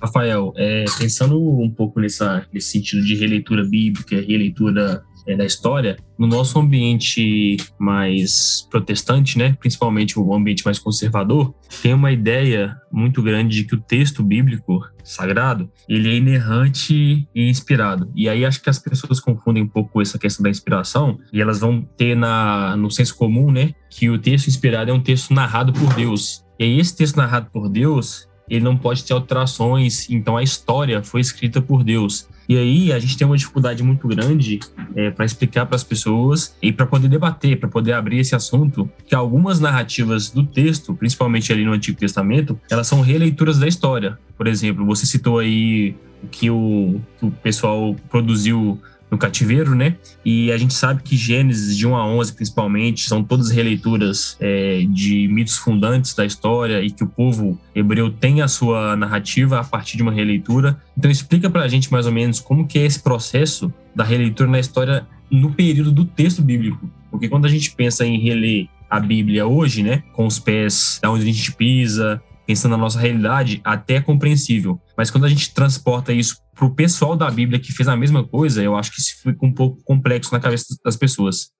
[0.00, 5.96] Rafael, é, pensando um pouco nessa, nesse sentido de releitura bíblica, releitura é, da história,
[6.18, 13.22] no nosso ambiente mais protestante, né, principalmente o ambiente mais conservador, tem uma ideia muito
[13.22, 18.10] grande de que o texto bíblico sagrado ele é inerrante e inspirado.
[18.14, 21.60] E aí acho que as pessoas confundem um pouco essa questão da inspiração e elas
[21.60, 25.72] vão ter na, no senso comum, né, que o texto inspirado é um texto narrado
[25.72, 26.44] por Deus.
[26.58, 31.02] E aí esse texto narrado por Deus ele não pode ter alterações, então a história
[31.02, 32.28] foi escrita por Deus.
[32.48, 34.60] E aí a gente tem uma dificuldade muito grande
[34.94, 38.90] é, para explicar para as pessoas e para poder debater, para poder abrir esse assunto,
[39.06, 44.18] que algumas narrativas do texto, principalmente ali no Antigo Testamento, elas são releituras da história.
[44.36, 45.94] Por exemplo, você citou aí
[46.30, 48.80] que o, que o pessoal produziu
[49.14, 49.96] no cativeiro, né?
[50.24, 54.84] E a gente sabe que Gênesis de 1 a 11, principalmente, são todas releituras é,
[54.88, 59.64] de mitos fundantes da história e que o povo hebreu tem a sua narrativa a
[59.64, 60.80] partir de uma releitura.
[60.98, 64.50] Então explica para a gente mais ou menos como que é esse processo da releitura
[64.50, 66.90] na história no período do texto bíblico.
[67.10, 71.10] Porque quando a gente pensa em reler a Bíblia hoje, né, com os pés da
[71.10, 74.80] onde a gente pisa, pensando na nossa realidade, até é compreensível.
[74.96, 78.26] Mas quando a gente transporta isso para o pessoal da Bíblia que fez a mesma
[78.26, 81.50] coisa, eu acho que isso fica um pouco complexo na cabeça das pessoas.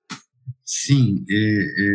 [0.63, 1.91] Sim, é, é,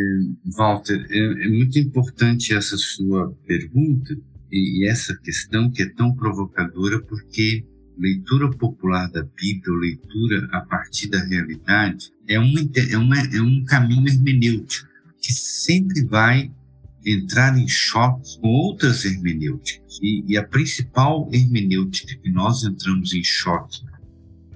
[0.56, 4.16] Walter, é, é, muito importante essa sua pergunta
[4.50, 7.64] e, e essa questão que é tão provocadora, porque
[7.98, 13.64] leitura popular da Bíblia, leitura a partir da realidade, é, uma, é, uma, é um
[13.64, 14.88] caminho hermenêutico
[15.20, 16.50] que sempre vai
[17.04, 19.98] entrar em choque com outras hermenêuticas.
[20.02, 23.80] E, e, a principal hermenêutica que nós entramos em choque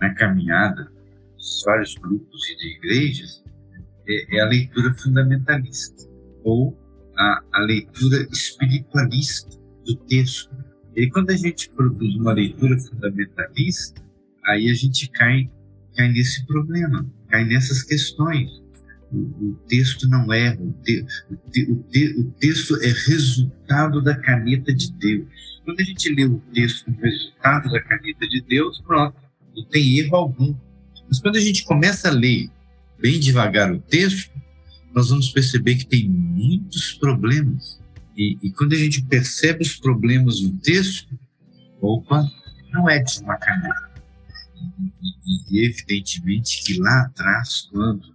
[0.01, 0.91] na caminhada
[1.37, 3.43] dos vários grupos e de igrejas
[4.07, 6.09] é, é a leitura fundamentalista
[6.43, 6.79] ou
[7.17, 9.51] a, a, leitura espiritualista
[9.87, 10.55] do texto.
[10.95, 14.03] E quando a gente produz uma leitura fundamentalista,
[14.45, 15.51] aí a gente cai,
[15.97, 18.64] cai nesse problema, cai nessas questões
[19.17, 24.15] o, texto não erra, o, te, o, te, o, te, o, texto é resultado da
[24.17, 25.27] caneta de Deus.
[25.65, 29.17] Quando a gente lê o texto como resultado da caneta de Deus, pronto,
[29.57, 30.55] não tem erro algum.
[31.09, 32.51] Mas quando a gente começa a ler
[33.01, 34.31] bem devagar o texto,
[34.95, 37.81] nós vamos perceber que tem muitos problemas.
[38.17, 41.19] E, e quando a gente percebe os problemas no texto,
[41.81, 42.27] opa,
[42.73, 43.91] não é de caneta.
[45.27, 48.14] E, e evidentemente que lá atrás, quando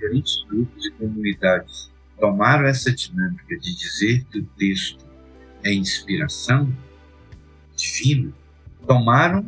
[0.00, 5.04] diferentes grupos e comunidades tomaram essa dinâmica de dizer que o texto
[5.62, 6.74] é inspiração
[7.76, 8.32] divina,
[8.86, 9.44] tomaram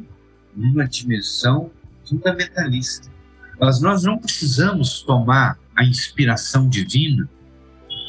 [0.55, 1.71] uma dimensão
[2.07, 3.11] fundamentalista.
[3.59, 7.29] Mas nós não precisamos tomar a inspiração divina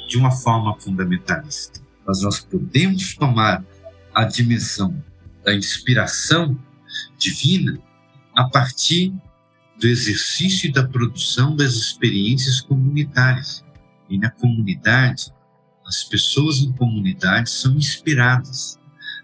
[0.07, 1.81] de uma forma fundamentalista.
[2.05, 3.63] Mas nós podemos tomar
[4.13, 5.01] a dimensão
[5.43, 6.57] da inspiração
[7.17, 7.79] divina
[8.35, 9.13] a partir
[9.83, 13.65] do exercício e da produção das experiências comunitárias.
[14.09, 15.29] E na comunidade,
[15.85, 18.79] as pessoas em comunidade são inspiradas.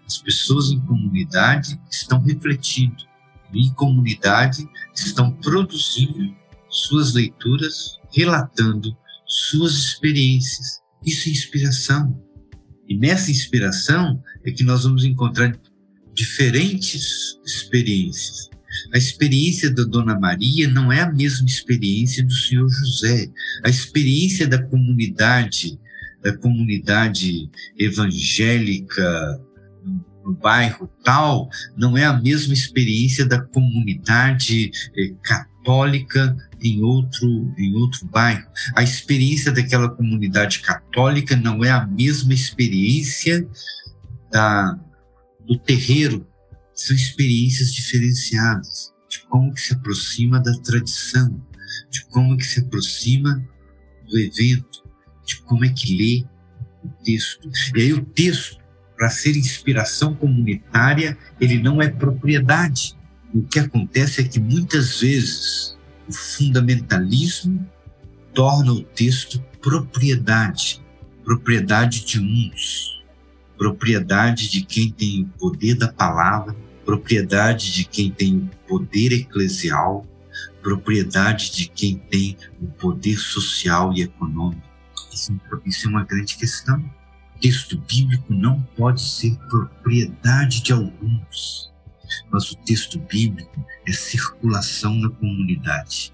[0.06, 3.08] As pessoas em comunidade estão refletindo.
[3.54, 6.36] E em comunidade estão produzindo
[6.68, 8.94] suas leituras, relatando
[9.26, 10.82] suas experiências.
[11.02, 12.22] Isso é inspiração.
[12.86, 15.58] E nessa inspiração é que nós vamos encontrar
[16.12, 18.49] diferentes experiências.
[18.92, 23.30] A experiência da Dona Maria não é a mesma experiência do Senhor José.
[23.64, 25.78] A experiência da comunidade,
[26.22, 29.40] da comunidade evangélica
[30.24, 37.26] no bairro tal, não é a mesma experiência da comunidade eh, católica em outro,
[37.58, 38.46] em outro bairro.
[38.76, 43.46] A experiência daquela comunidade católica não é a mesma experiência
[44.30, 44.78] da,
[45.46, 46.26] do terreiro.
[46.80, 51.38] São experiências diferenciadas de como que se aproxima da tradição,
[51.90, 53.46] de como que se aproxima
[54.08, 54.82] do evento,
[55.22, 56.24] de como é que lê
[56.82, 57.50] o texto.
[57.76, 58.56] E aí o texto,
[58.96, 62.96] para ser inspiração comunitária, ele não é propriedade.
[63.34, 65.76] O que acontece é que muitas vezes
[66.08, 67.70] o fundamentalismo
[68.32, 70.82] torna o texto propriedade,
[71.22, 73.02] propriedade de uns,
[73.58, 80.06] propriedade de quem tem o poder da palavra, propriedade de quem tem o poder eclesial,
[80.62, 84.62] propriedade de quem tem o poder social e econômico.
[85.12, 86.78] Isso, isso é uma grande questão.
[87.36, 91.70] O texto bíblico não pode ser propriedade de alguns
[92.30, 96.12] mas o texto bíblico é circulação na comunidade.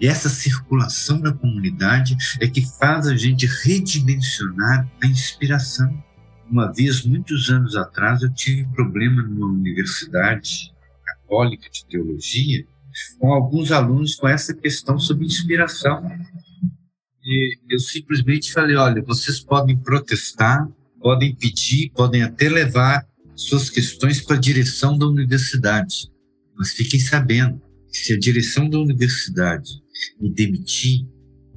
[0.00, 6.02] E essa circulação na comunidade é que faz a gente redimensionar a inspiração.
[6.50, 12.66] Uma vez, muitos anos atrás, eu tive problema numa universidade católica de teologia
[13.20, 16.10] com alguns alunos com essa questão sobre inspiração.
[17.22, 20.68] E eu simplesmente falei: olha, vocês podem protestar,
[21.00, 26.10] podem pedir, podem até levar suas questões para a direção da universidade.
[26.56, 29.70] Mas fiquem sabendo que se a direção da universidade
[30.20, 31.06] me demitir,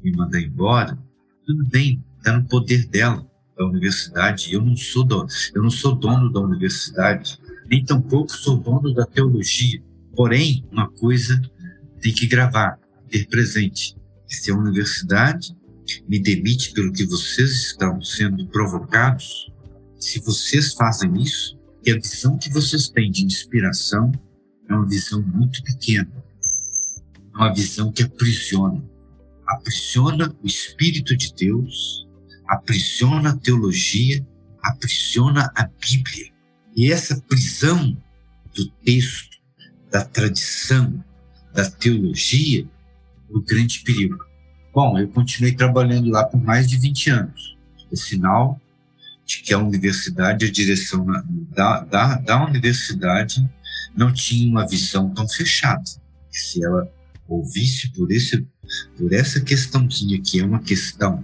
[0.04, 0.98] me mandar embora,
[1.46, 3.28] tudo bem, está no poder dela,
[3.58, 4.54] da universidade.
[4.54, 7.40] Eu não sou do, eu não sou dono da universidade,
[7.70, 9.82] nem tampouco sou dono da teologia.
[10.16, 11.42] Porém, uma coisa
[12.02, 13.96] tem que gravar, ter presente.
[14.28, 15.56] Se a universidade
[16.08, 19.52] me demite pelo que vocês estão sendo provocados,
[20.00, 24.12] se vocês fazem isso, e a visão que vocês têm de inspiração
[24.70, 26.10] é uma visão muito pequena.
[27.34, 28.84] É uma visão que aprisiona.
[29.46, 32.08] Aprisiona o Espírito de Deus,
[32.48, 34.26] aprisiona a teologia,
[34.62, 36.32] aprisiona a Bíblia.
[36.76, 37.96] E essa prisão
[38.56, 39.38] do texto,
[39.92, 41.04] da tradição,
[41.54, 42.68] da teologia,
[43.30, 44.18] é o grande perigo.
[44.74, 47.58] Bom, eu continuei trabalhando lá por mais de 20 anos.
[47.92, 48.60] É sinal
[49.26, 51.06] de que a universidade, a direção
[51.52, 53.48] da, da, da universidade
[53.96, 55.84] não tinha uma visão tão fechada.
[56.30, 56.92] Se ela
[57.28, 58.46] ouvisse por, esse,
[58.98, 61.24] por essa questãozinha que é uma questão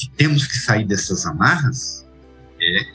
[0.00, 2.06] que temos que sair dessas amarras,
[2.58, 2.86] é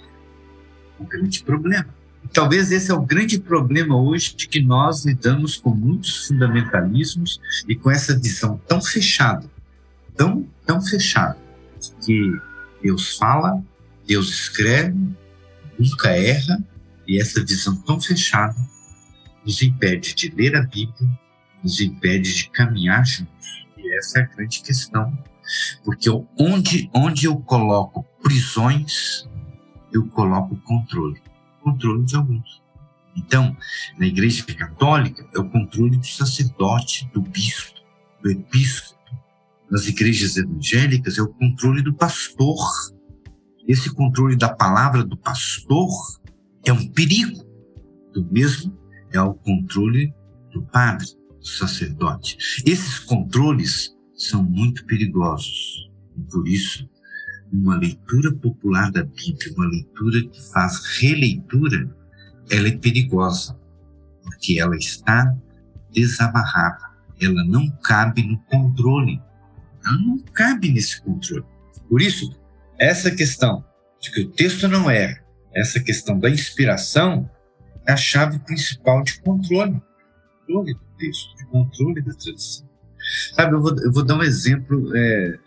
[0.99, 1.87] um grande problema.
[2.23, 7.39] E talvez esse é o grande problema hoje de que nós lidamos com muitos fundamentalismos
[7.67, 9.47] e com essa visão tão fechada,
[10.17, 11.37] tão, tão fechada,
[12.03, 12.39] que
[12.81, 13.61] Deus fala,
[14.07, 14.97] Deus escreve,
[15.77, 16.59] nunca erra,
[17.07, 18.55] e essa visão tão fechada
[19.45, 21.19] nos impede de ler a Bíblia,
[21.63, 23.67] nos impede de caminhar juntos.
[23.77, 25.15] E essa é a grande questão.
[25.83, 29.27] Porque onde, onde eu coloco prisões,
[29.93, 31.21] eu coloco controle.
[31.61, 32.63] Controle de alguns.
[33.15, 33.55] Então,
[33.97, 37.79] na Igreja Católica, é o controle do sacerdote, do bispo,
[38.21, 38.95] do episcopo.
[39.71, 42.57] Nas igrejas evangélicas, é o controle do pastor,
[43.67, 45.89] esse controle da palavra do pastor
[46.63, 47.43] é um perigo.
[48.13, 48.77] Do mesmo
[49.11, 50.13] é o controle
[50.51, 51.07] do padre,
[51.39, 52.37] do sacerdote.
[52.65, 55.89] Esses controles são muito perigosos.
[56.17, 56.89] E por isso,
[57.51, 61.89] uma leitura popular da Bíblia, uma leitura que faz releitura,
[62.49, 63.59] ela é perigosa,
[64.23, 65.35] porque ela está
[65.91, 66.85] desamarrada.
[67.19, 69.21] Ela não cabe no controle.
[69.85, 71.45] Ela não cabe nesse controle.
[71.89, 72.37] Por isso,
[72.77, 73.63] essa questão
[73.99, 77.29] de que o texto não erra, essa questão da inspiração,
[77.87, 79.81] é a chave principal de controle.
[80.41, 82.64] Controle do texto, de controle da tradição.
[83.33, 84.91] Sabe, eu vou, eu vou dar um exemplo.
[84.95, 85.39] É,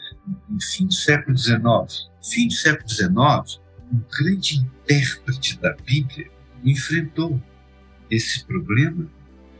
[0.60, 3.60] fim do século XIX, fim do século XIX,
[3.92, 6.30] um grande intérprete da Bíblia
[6.64, 7.40] enfrentou
[8.10, 9.06] esse problema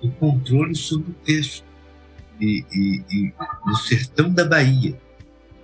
[0.02, 1.66] do controle sobre o texto.
[2.40, 3.34] E, e, e
[3.66, 5.00] no sertão da Bahia,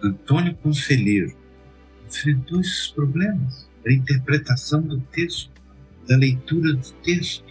[0.02, 1.36] Antônio Conselheiro
[2.06, 5.50] enfrentou esses problemas da interpretação do texto,
[6.08, 7.44] da leitura do texto.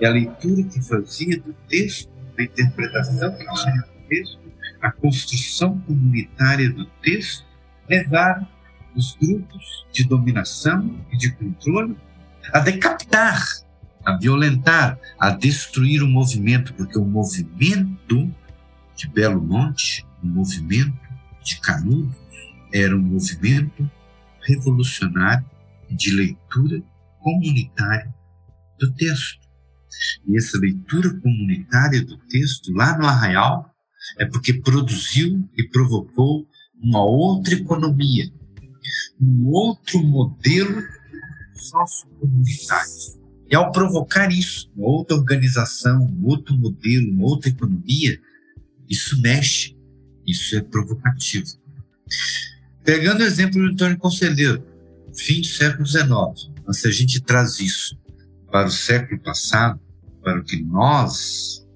[0.00, 4.38] E a leitura que fazia do texto, a interpretação que tinha texto,
[4.80, 7.44] a construção comunitária do texto,
[7.88, 8.46] levaram
[8.94, 11.96] os grupos de dominação e de controle
[12.52, 13.42] a decapitar,
[14.04, 18.32] a violentar, a destruir o movimento, porque o movimento
[18.96, 20.98] de Belo Monte, o movimento
[21.44, 22.16] de Canudos,
[22.72, 23.90] era um movimento
[24.40, 25.44] revolucionário
[25.90, 26.82] de leitura
[27.20, 28.12] comunitária
[28.78, 29.38] do texto.
[30.26, 33.67] E essa leitura comunitária do texto, lá no Arraial,
[34.16, 36.46] é porque produziu e provocou
[36.80, 38.30] uma outra economia,
[39.20, 40.82] um outro modelo
[41.54, 43.18] sociocomunitário.
[43.50, 48.20] E ao provocar isso, uma outra organização, um outro modelo, uma outra economia,
[48.88, 49.76] isso mexe,
[50.26, 51.46] isso é provocativo.
[52.84, 54.62] Pegando o exemplo do Antônio Conselheiro,
[55.16, 57.98] fim do século XIX, mas se a gente traz isso
[58.50, 59.80] para o século passado,
[60.22, 61.66] para o que nós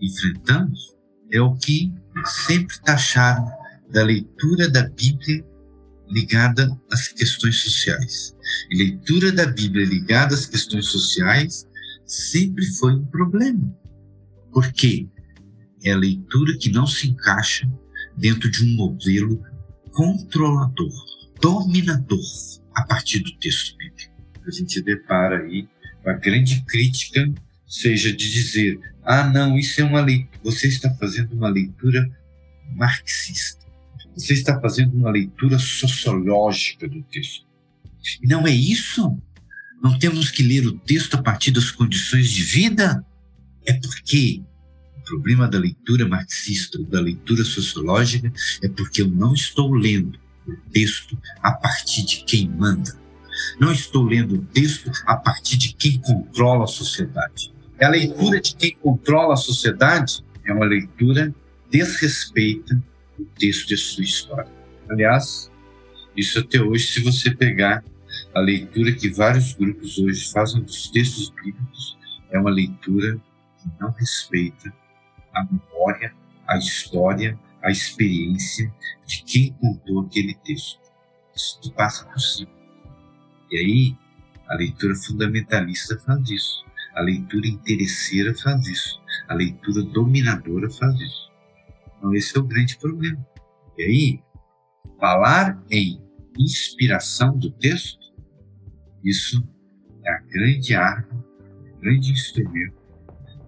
[0.00, 0.94] enfrentamos,
[1.32, 1.92] é o que
[2.24, 3.50] sempre taxaram
[3.90, 5.44] da leitura da Bíblia
[6.08, 8.34] ligada às questões sociais.
[8.70, 11.66] E leitura da Bíblia ligada às questões sociais
[12.04, 13.76] sempre foi um problema.
[14.52, 15.08] Por quê?
[15.84, 17.68] É a leitura que não se encaixa
[18.16, 19.42] dentro de um modelo
[19.90, 20.92] controlador,
[21.40, 22.20] dominador,
[22.74, 24.12] a partir do texto bíblico.
[24.46, 25.68] A gente depara aí
[26.02, 27.32] com a grande crítica,
[27.66, 32.10] seja de dizer, ah, não, isso é uma leitura, você está fazendo uma leitura
[32.74, 33.66] marxista
[34.16, 37.44] você está fazendo uma leitura sociológica do texto.
[38.22, 39.16] Não é isso?
[39.82, 43.04] Não temos que ler o texto a partir das condições de vida?
[43.66, 44.42] É porque
[44.96, 48.32] o problema da leitura marxista, da leitura sociológica,
[48.62, 52.98] é porque eu não estou lendo o texto a partir de quem manda.
[53.60, 57.52] Não estou lendo o texto a partir de quem controla a sociedade.
[57.78, 61.34] É a leitura de quem controla a sociedade é uma leitura
[61.70, 62.82] desrespeita
[63.18, 64.50] o texto de sua história.
[64.88, 65.50] Aliás,
[66.16, 67.84] isso até hoje, se você pegar
[68.34, 71.98] a leitura que vários grupos hoje fazem dos textos bíblicos,
[72.30, 73.20] é uma leitura
[73.62, 74.72] que não respeita
[75.34, 76.14] a memória,
[76.46, 78.72] a história, a experiência
[79.06, 80.80] de quem contou aquele texto.
[81.34, 82.50] Isso passa por cima.
[83.50, 83.96] E aí,
[84.48, 86.65] a leitura fundamentalista faz isso.
[86.96, 89.00] A leitura interesseira faz isso.
[89.28, 91.30] A leitura dominadora faz isso.
[91.98, 93.24] Então, esse é o grande problema.
[93.76, 94.20] E aí,
[94.98, 96.02] falar em
[96.38, 97.98] inspiração do texto,
[99.04, 99.46] isso
[100.04, 101.24] é a grande arma,
[101.74, 102.76] o grande instrumento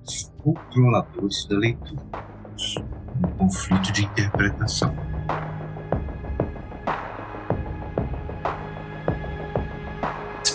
[0.03, 2.03] dos controladores da leitura,
[3.17, 4.95] um conflito de interpretação.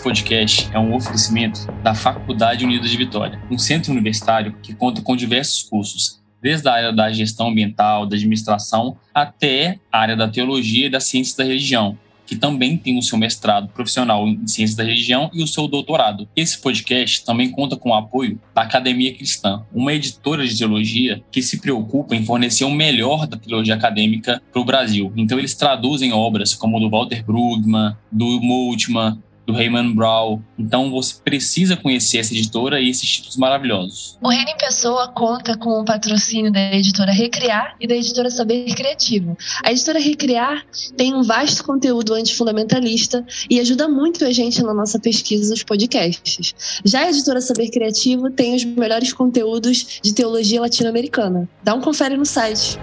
[0.04, 5.16] Podcast é um oferecimento da Faculdade Unida de Vitória, um centro universitário que conta com
[5.16, 10.88] diversos cursos desde a área da gestão ambiental, da administração, até a área da teologia
[10.88, 14.84] e das ciências da religião, que também tem o seu mestrado profissional em ciências da
[14.84, 16.28] religião e o seu doutorado.
[16.36, 21.42] Esse podcast também conta com o apoio da Academia Cristã, uma editora de teologia que
[21.42, 25.14] se preocupa em fornecer o melhor da teologia acadêmica para o Brasil.
[25.16, 30.42] Então eles traduzem obras como do Walter Brugman, do Multman, do Raymond Brown.
[30.58, 34.18] Então você precisa conhecer essa editora e esses títulos maravilhosos.
[34.22, 38.74] O Reino em Pessoa conta com o patrocínio da editora Recriar e da editora Saber
[38.74, 39.38] Criativo.
[39.64, 40.66] A editora Recriar
[40.96, 46.54] tem um vasto conteúdo antifundamentalista e ajuda muito a gente na nossa pesquisa dos podcasts.
[46.86, 51.48] Já a editora Saber Criativo tem os melhores conteúdos de teologia latino-americana.
[51.64, 52.80] Dá um confere no site.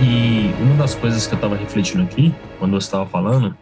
[0.00, 3.56] E uma das coisas que eu estava refletindo aqui, quando você estava falando,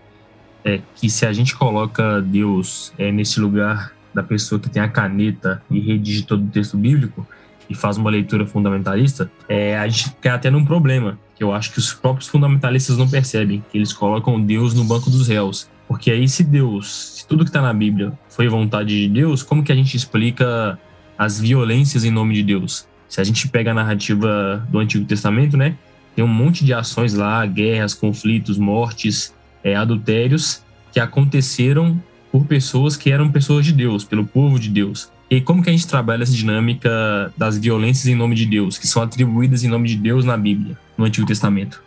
[0.62, 4.88] é que se a gente coloca Deus é, nesse lugar da pessoa que tem a
[4.88, 7.26] caneta e redige todo o texto bíblico
[7.70, 11.72] e faz uma leitura fundamentalista, é, a gente cai até num problema, que eu acho
[11.72, 15.70] que os próprios fundamentalistas não percebem, que eles colocam Deus no banco dos réus.
[15.88, 19.62] Porque aí se Deus, se tudo que está na Bíblia foi vontade de Deus, como
[19.62, 20.78] que a gente explica
[21.16, 22.86] as violências em nome de Deus?
[23.08, 25.76] Se a gente pega a narrativa do Antigo Testamento, né,
[26.16, 32.02] tem um monte de ações lá, guerras, conflitos, mortes, é, adultérios, que aconteceram
[32.32, 35.12] por pessoas que eram pessoas de Deus, pelo povo de Deus.
[35.28, 36.90] E como que a gente trabalha essa dinâmica
[37.36, 40.78] das violências em nome de Deus, que são atribuídas em nome de Deus na Bíblia,
[40.96, 41.82] no Antigo Testamento?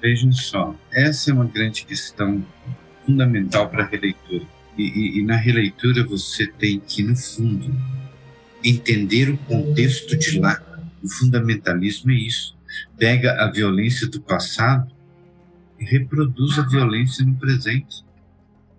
[0.00, 2.42] Vejam só, essa é uma grande questão
[3.04, 4.44] fundamental para a releitura.
[4.78, 7.70] E, e, e, na releitura você tem que, no fundo,
[8.62, 10.60] entender o contexto de lá.
[11.02, 12.53] O fundamentalismo é isso.
[12.98, 14.90] Pega a violência do passado
[15.78, 18.04] e reproduz a violência no presente.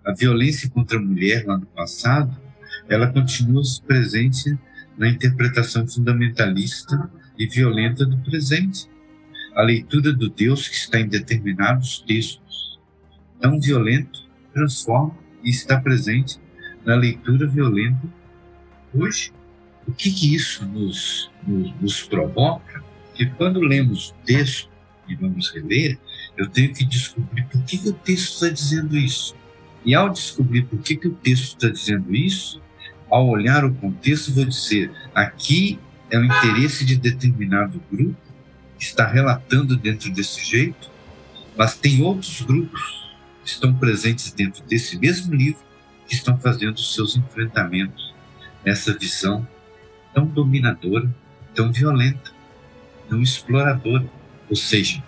[0.04, 2.36] A violência contra a mulher lá no passado,
[2.88, 4.56] ela continua presente
[4.96, 8.88] na interpretação fundamentalista e violenta do presente.
[9.54, 12.78] A leitura do Deus que está em determinados textos,
[13.40, 16.38] tão violento, transforma e está presente
[16.84, 18.06] na leitura violenta
[18.94, 19.32] hoje.
[19.86, 22.82] O que, que isso nos, nos, nos provoca?
[23.16, 24.68] Que quando lemos o texto
[25.08, 25.98] e vamos reler,
[26.36, 29.34] eu tenho que descobrir por que, que o texto está dizendo isso.
[29.84, 32.60] E ao descobrir por que, que o texto está dizendo isso,
[33.08, 35.78] ao olhar o contexto, vou dizer: aqui
[36.10, 38.16] é o interesse de determinado grupo
[38.78, 40.90] que está relatando dentro desse jeito,
[41.56, 43.08] mas tem outros grupos
[43.42, 45.64] que estão presentes dentro desse mesmo livro
[46.06, 48.14] que estão fazendo os seus enfrentamentos
[48.64, 49.46] nessa visão
[50.12, 51.12] tão dominadora,
[51.54, 52.35] tão violenta,
[53.08, 54.08] tão exploradora.
[54.48, 55.02] Ou seja,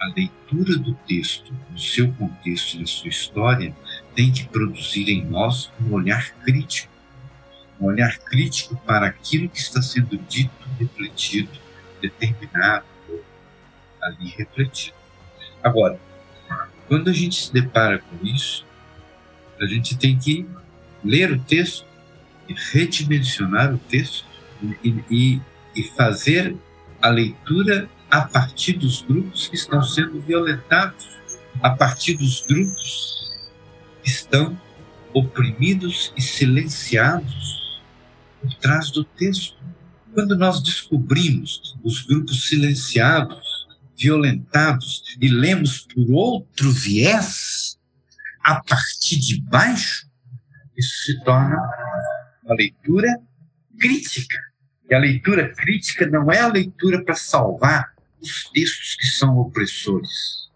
[0.00, 3.74] a leitura do texto no seu contexto, na sua história,
[4.14, 6.94] tem que produzir em nós um olhar crítico
[7.80, 11.50] um olhar crítico para aquilo que está sendo dito, refletido,
[12.00, 12.84] determinado,
[14.02, 14.96] ali refletido.
[15.62, 15.98] Agora,
[16.86, 18.64] quando a gente se depara com isso,
[19.60, 20.46] a gente tem que
[21.02, 21.86] ler o texto
[22.72, 24.26] redimensionar o texto
[24.62, 25.40] e, e,
[25.74, 26.54] e fazer
[27.04, 31.06] a leitura a partir dos grupos que estão sendo violentados,
[31.62, 33.30] a partir dos grupos
[34.02, 34.58] que estão
[35.12, 37.82] oprimidos e silenciados
[38.40, 39.62] por trás do texto.
[40.14, 47.78] Quando nós descobrimos os grupos silenciados, violentados e lemos por outro viés,
[48.42, 50.08] a partir de baixo,
[50.74, 51.58] isso se torna
[52.42, 53.14] uma leitura
[53.78, 54.53] crítica.
[54.94, 60.48] A leitura crítica não é a leitura para salvar os textos que são opressores.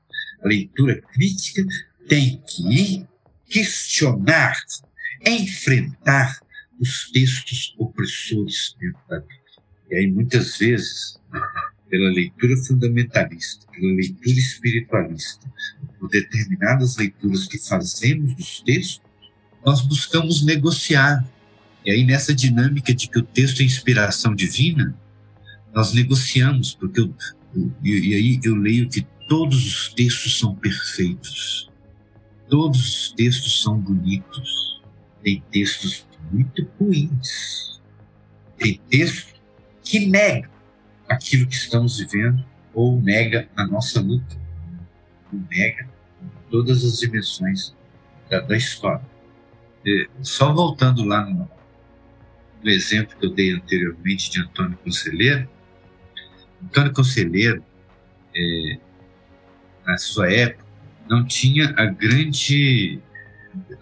[0.43, 1.65] A leitura crítica
[2.09, 3.07] tem que
[3.49, 4.57] questionar,
[5.27, 6.39] enfrentar
[6.81, 9.39] os textos opressores dentro da Bíblia.
[9.91, 11.19] E aí, muitas vezes,
[11.89, 15.51] pela leitura fundamentalista, pela leitura espiritualista,
[15.99, 19.03] por determinadas leituras que fazemos dos textos,
[19.65, 21.27] nós buscamos negociar.
[21.85, 24.95] E aí, nessa dinâmica de que o texto é inspiração divina,
[25.75, 27.15] nós negociamos, porque eu,
[27.83, 31.71] e, e aí eu leio que todos os textos são perfeitos,
[32.49, 34.81] todos os textos são bonitos,
[35.23, 37.81] tem textos muito ruins.
[38.57, 39.35] Tem texto
[39.83, 40.51] que nega
[41.09, 44.37] aquilo que estamos vivendo ou nega a nossa luta,
[45.33, 45.89] ou nega
[46.51, 47.75] todas as dimensões
[48.29, 49.05] da, da história.
[49.85, 51.49] E, só voltando lá no,
[52.63, 55.49] no, exemplo que eu dei anteriormente de Antônio Conselheiro,
[56.63, 57.63] Antônio Conselheiro,
[58.35, 58.79] é,
[59.87, 60.65] na sua época,
[61.09, 63.01] não tinha a grande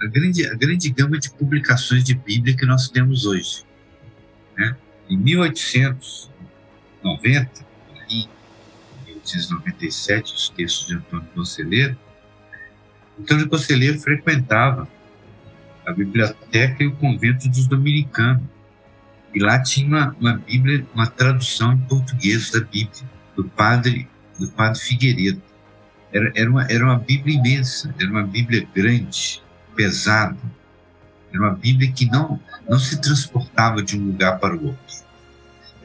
[0.00, 3.64] a grande, a grande gama de publicações de Bíblia que nós temos hoje.
[4.56, 4.76] Né?
[5.08, 7.50] Em 1890,
[8.08, 8.28] em
[9.06, 11.98] 1897, os textos de Antônio Conselheiro,
[13.18, 14.88] Antônio Conselheiro frequentava
[15.84, 18.55] a biblioteca e o convento dos dominicanos.
[19.36, 23.04] E lá tinha uma, uma Bíblia, uma tradução em português da Bíblia,
[23.36, 24.08] do padre,
[24.40, 25.42] do padre Figueiredo.
[26.10, 29.42] Era, era, uma, era uma Bíblia imensa, era uma Bíblia grande,
[29.74, 30.38] pesado.
[31.30, 35.04] Era uma Bíblia que não, não se transportava de um lugar para o outro.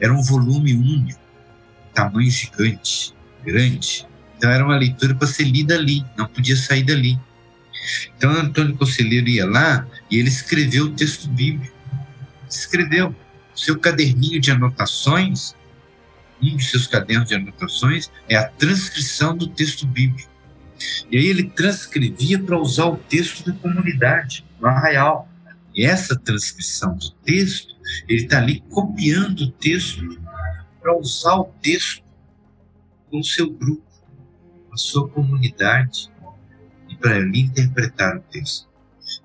[0.00, 1.20] Era um volume único,
[1.92, 3.12] tamanho gigante,
[3.44, 4.08] grande.
[4.38, 7.20] Então era uma leitura para ser lida ali, não podia sair dali.
[8.16, 11.76] Então Antônio Conselheiro ia lá e ele escreveu o texto bíblico.
[12.48, 13.14] Escreveu
[13.54, 15.54] seu caderninho de anotações,
[16.42, 20.30] um dos seus cadernos de anotações é a transcrição do texto bíblico.
[21.10, 25.28] E aí ele transcrevia para usar o texto da comunidade, no arraial.
[25.74, 27.76] E essa transcrição do texto,
[28.08, 30.20] ele está ali copiando o texto
[30.80, 32.02] para usar o texto
[33.08, 33.86] com o seu grupo,
[34.72, 36.10] a sua comunidade,
[36.88, 38.68] e para ali interpretar o texto.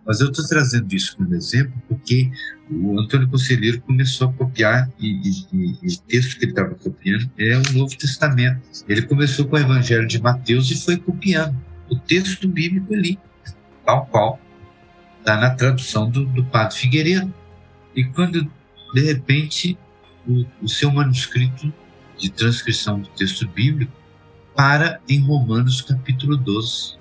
[0.05, 2.29] Mas eu estou trazendo isso como exemplo porque
[2.69, 7.29] o Antônio Conselheiro começou a copiar, e, e, e o texto que ele estava copiando
[7.37, 8.61] é o Novo Testamento.
[8.87, 11.55] Ele começou com o Evangelho de Mateus e foi copiando
[11.89, 13.17] o texto bíblico ali,
[13.85, 14.39] tal qual
[15.19, 17.33] está na tradução do, do Padre Figueiredo.
[17.95, 18.49] E quando,
[18.93, 19.77] de repente,
[20.27, 21.73] o, o seu manuscrito
[22.17, 23.91] de transcrição do texto bíblico
[24.55, 26.97] para em Romanos capítulo 12.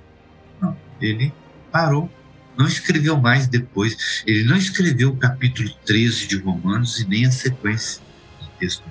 [0.60, 1.32] Não, ele
[1.72, 2.10] parou.
[2.56, 4.22] Não escreveu mais depois.
[4.26, 8.00] Ele não escreveu o capítulo 13 de Romanos e nem a sequência
[8.40, 8.82] do texto.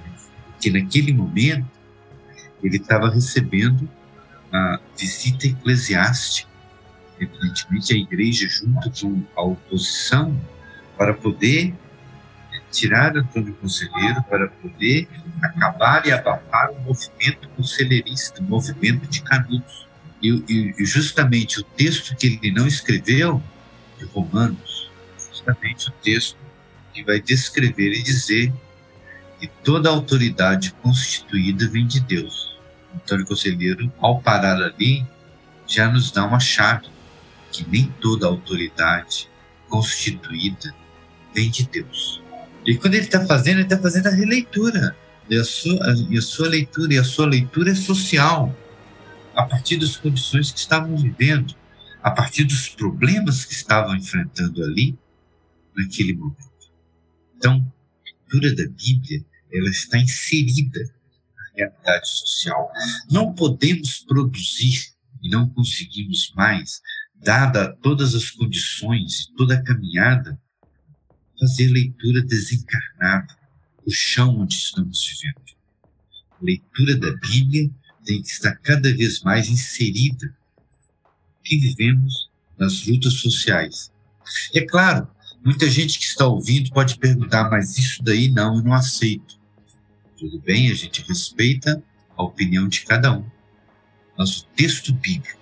[0.52, 1.68] Porque naquele momento
[2.64, 3.90] ele estava recebendo
[4.52, 6.50] a visita eclesiástica,
[7.20, 10.40] evidentemente a igreja junto com a oposição,
[10.98, 11.74] para poder
[12.72, 15.08] tirar Antônio Conselheiro, para poder
[15.42, 19.86] acabar e abafar o movimento conselheirista, o movimento de Canudos.
[20.22, 23.42] E, e, justamente o texto que ele não escreveu,
[23.98, 26.38] de Romanos, justamente o texto
[26.94, 28.54] que vai descrever e dizer
[29.40, 32.56] que toda autoridade constituída vem de Deus.
[32.94, 35.06] Antônio Conselheiro, ao parar ali,
[35.68, 36.88] já nos dá uma chave,
[37.52, 39.30] que nem toda autoridade
[39.70, 40.74] constituída
[41.34, 42.22] vem de Deus.
[42.66, 44.96] E quando ele está fazendo, ele está fazendo a releitura.
[45.30, 48.56] E a, sua, e a sua leitura, e a sua leitura é social,
[49.36, 51.56] a partir das condições que estavam vivendo,
[52.06, 54.96] a partir dos problemas que estavam enfrentando ali,
[55.76, 56.38] naquele momento.
[57.36, 60.82] Então, a leitura da Bíblia, ela está inserida
[61.36, 62.72] na realidade social.
[63.10, 64.94] Não podemos produzir
[65.24, 66.80] e não conseguimos mais,
[67.16, 70.40] dada todas as condições, toda a caminhada,
[71.40, 73.36] fazer leitura desencarnada
[73.84, 75.42] do chão onde estamos vivendo.
[76.34, 77.68] A leitura da Bíblia
[78.06, 80.38] tem que estar cada vez mais inserida
[81.46, 83.92] que vivemos nas lutas sociais.
[84.54, 85.08] É claro,
[85.44, 89.40] muita gente que está ouvindo pode perguntar, mas isso daí não, eu não aceito.
[90.18, 91.82] Tudo bem, a gente respeita
[92.18, 93.26] a opinião de cada um.
[94.18, 95.40] Mas o texto bíblico,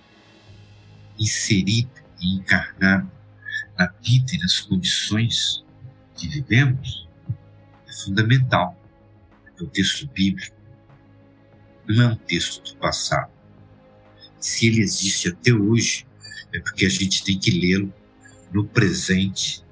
[1.18, 3.10] inserido e encarnado
[3.78, 5.64] na vida e nas condições
[6.16, 7.08] que vivemos
[7.88, 8.78] é fundamental.
[9.62, 10.56] O texto bíblico
[11.88, 13.33] não é um texto do passado.
[14.44, 16.06] Se ele existe até hoje,
[16.54, 17.94] é porque a gente tem que lê-lo
[18.52, 19.64] no presente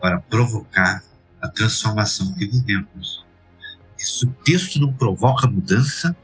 [0.00, 1.04] para provocar
[1.42, 3.22] a transformação que vivemos.
[3.98, 6.16] Se o texto não provoca mudança,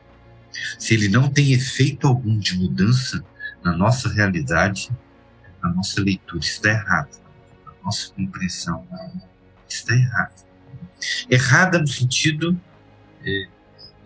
[0.78, 3.22] se ele não tem efeito algum de mudança
[3.62, 4.90] na nossa realidade,
[5.62, 7.10] a nossa leitura está errada,
[7.66, 8.88] a nossa compreensão
[9.68, 10.32] está errada.
[11.28, 12.58] Errada no sentido,
[13.22, 13.48] é,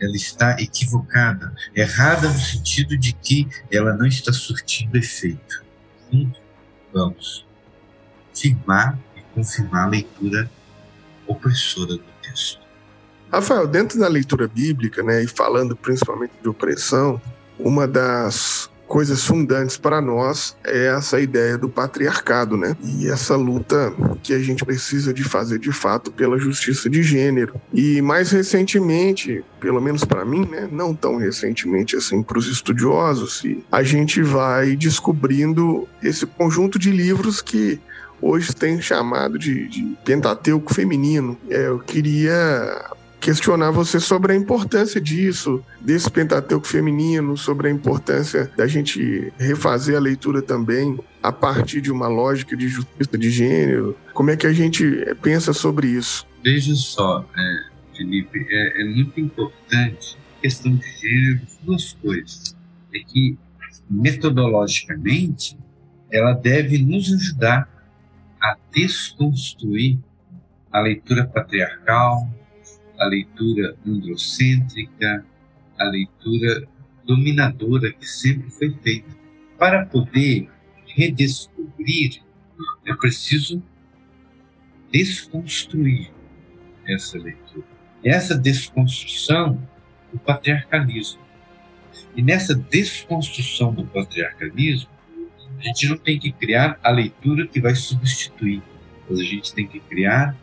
[0.00, 1.52] ela está equivocada.
[1.74, 5.64] Errada no sentido de que ela não está surtindo efeito.
[6.12, 6.30] Hum,
[6.92, 7.46] vamos
[8.34, 10.50] firmar e confirmar a leitura
[11.26, 12.60] opressora do texto.
[13.30, 17.20] Rafael, dentro da leitura bíblica, né, e falando principalmente de opressão,
[17.58, 22.76] uma das coisas fundantes para nós é essa ideia do patriarcado, né?
[22.82, 27.54] E essa luta que a gente precisa de fazer de fato pela justiça de gênero.
[27.72, 33.42] E mais recentemente, pelo menos para mim, né, não tão recentemente assim para os estudiosos,
[33.70, 37.78] a gente vai descobrindo esse conjunto de livros que
[38.20, 41.36] hoje tem chamado de, de Pentateuco feminino.
[41.48, 42.90] É, eu queria
[43.28, 49.98] questionar você sobre a importância disso, desse Pentateuco feminino, sobre a importância da gente refazer
[49.98, 53.94] a leitura também a partir de uma lógica de justiça de gênero.
[54.14, 54.82] Como é que a gente
[55.20, 56.26] pensa sobre isso?
[56.42, 62.56] Veja só, é, Felipe, é, é muito importante a questão de gênero, duas coisas.
[62.94, 63.36] É que,
[63.90, 65.54] metodologicamente,
[66.10, 67.68] ela deve nos ajudar
[68.40, 69.98] a desconstruir
[70.72, 72.26] a leitura patriarcal,
[72.98, 75.24] a leitura androcêntrica,
[75.78, 76.68] a leitura
[77.04, 79.08] dominadora que sempre foi feita.
[79.58, 80.48] Para poder
[80.86, 82.22] redescobrir,
[82.84, 83.62] é preciso
[84.92, 86.10] desconstruir
[86.86, 87.66] essa leitura.
[88.02, 89.60] Essa desconstrução
[90.12, 91.20] do patriarcalismo.
[92.16, 94.90] E nessa desconstrução do patriarcalismo,
[95.58, 98.62] a gente não tem que criar a leitura que vai substituir,
[99.08, 100.36] mas a gente tem que criar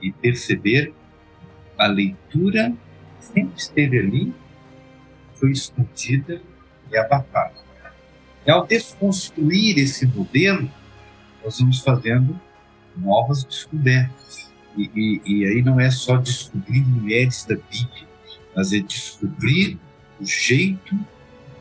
[0.00, 0.92] e perceber
[1.80, 2.74] a leitura
[3.18, 4.34] sempre esteve ali,
[5.36, 6.42] foi escondida
[6.92, 7.54] e abafada.
[8.46, 10.70] E ao desconstruir esse modelo,
[11.42, 12.38] nós vamos fazendo
[12.94, 14.50] novas descobertas.
[14.76, 18.06] E, e, e aí não é só descobrir mulheres da Bíblia,
[18.54, 19.78] mas é descobrir
[20.20, 20.94] o jeito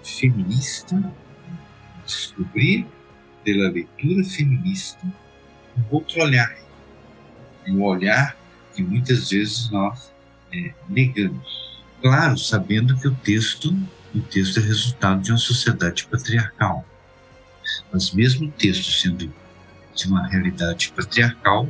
[0.03, 1.01] feminista,
[2.05, 2.86] descobrir
[3.41, 4.99] pela leitura feminista
[5.78, 6.57] um outro olhar.
[7.65, 8.39] Um olhar
[8.74, 10.11] que muitas vezes nós
[10.53, 11.80] é, negamos.
[12.01, 13.76] Claro, sabendo que o texto,
[14.15, 16.86] o texto é resultado de uma sociedade patriarcal.
[17.91, 19.32] Mas mesmo o texto sendo
[19.95, 21.67] de uma realidade patriarcal,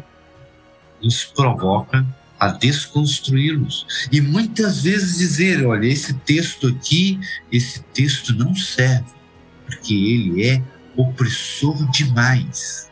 [1.01, 2.05] nos provoca
[2.39, 3.85] a desconstruí-los.
[4.11, 7.19] E muitas vezes dizer, olha, esse texto aqui,
[7.51, 9.11] esse texto não serve,
[9.65, 10.63] porque ele é
[10.95, 12.88] opressor demais.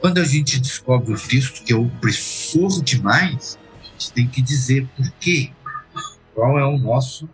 [0.00, 4.88] Quando a gente descobre o texto que é opressor demais, a gente tem que dizer
[4.96, 5.52] por quê.
[6.32, 7.28] Qual é o nosso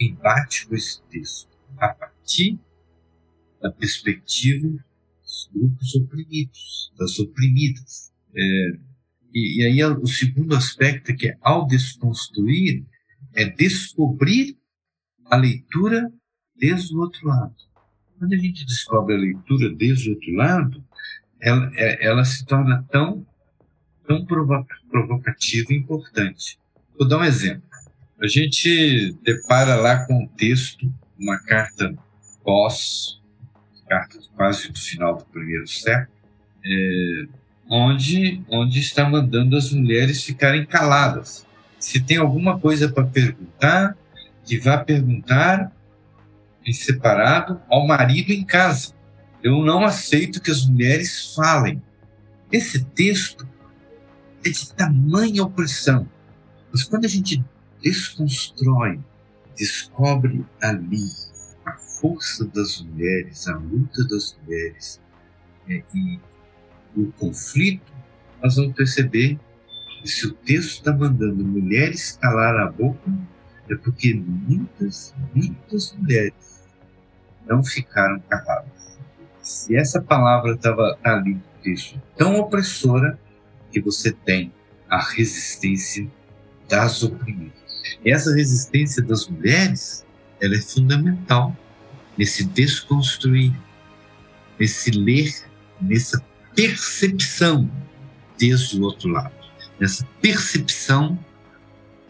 [0.00, 1.50] embate com esse texto?
[1.76, 2.58] A partir
[3.60, 4.68] da perspectiva
[5.22, 8.10] dos grupos oprimidos, das oprimidas.
[8.34, 8.78] É,
[9.34, 12.86] e, e, aí o segundo aspecto é que ao desconstruir
[13.34, 14.56] é descobrir
[15.26, 16.10] a leitura
[16.56, 17.54] desde o outro lado.
[18.18, 20.84] Quando a gente descobre a leitura desde o outro lado,
[21.42, 23.26] ela, é, ela se torna tão,
[24.06, 26.56] tão provocativa e importante.
[26.96, 27.64] Vou dar um exemplo.
[28.22, 30.88] A gente depara lá com um texto,
[31.18, 31.92] uma carta
[32.44, 33.20] pós,
[33.88, 36.16] carta quase do final do primeiro século,
[36.64, 37.24] é,
[37.68, 41.44] onde, onde está mandando as mulheres ficarem caladas.
[41.80, 43.96] Se tem alguma coisa para perguntar,
[44.44, 45.72] que vá perguntar
[46.64, 48.94] em separado ao marido em casa.
[49.42, 51.82] Eu não aceito que as mulheres falem.
[52.50, 53.48] Esse texto
[54.44, 56.08] é de tamanha opressão.
[56.70, 57.44] Mas quando a gente
[57.82, 59.00] desconstrói,
[59.56, 61.04] descobre ali
[61.66, 65.00] a força das mulheres, a luta das mulheres
[65.68, 66.20] é, e
[66.96, 67.92] o conflito,
[68.42, 69.38] nós vamos perceber
[70.00, 73.10] que se o texto está mandando mulheres calar a boca,
[73.68, 76.62] é porque muitas, muitas mulheres
[77.46, 78.81] não ficaram caladas.
[79.52, 83.18] Se essa palavra estava tá ali no tão opressora,
[83.70, 84.52] que você tem
[84.88, 86.06] a resistência
[86.68, 87.52] das oprimidas.
[88.04, 90.04] E essa resistência das mulheres,
[90.40, 91.56] ela é fundamental
[92.16, 93.52] nesse desconstruir,
[94.58, 95.32] nesse ler,
[95.80, 96.22] nessa
[96.54, 97.70] percepção
[98.38, 99.32] desde o outro lado,
[99.78, 101.18] nessa percepção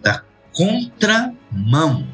[0.03, 0.23] da
[0.53, 2.07] contramão.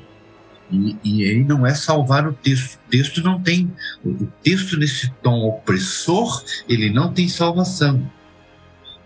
[0.71, 2.77] E, e aí não é salvar o texto.
[2.77, 3.73] O texto não tem.
[4.05, 8.11] O texto nesse tom opressor, ele não tem salvação.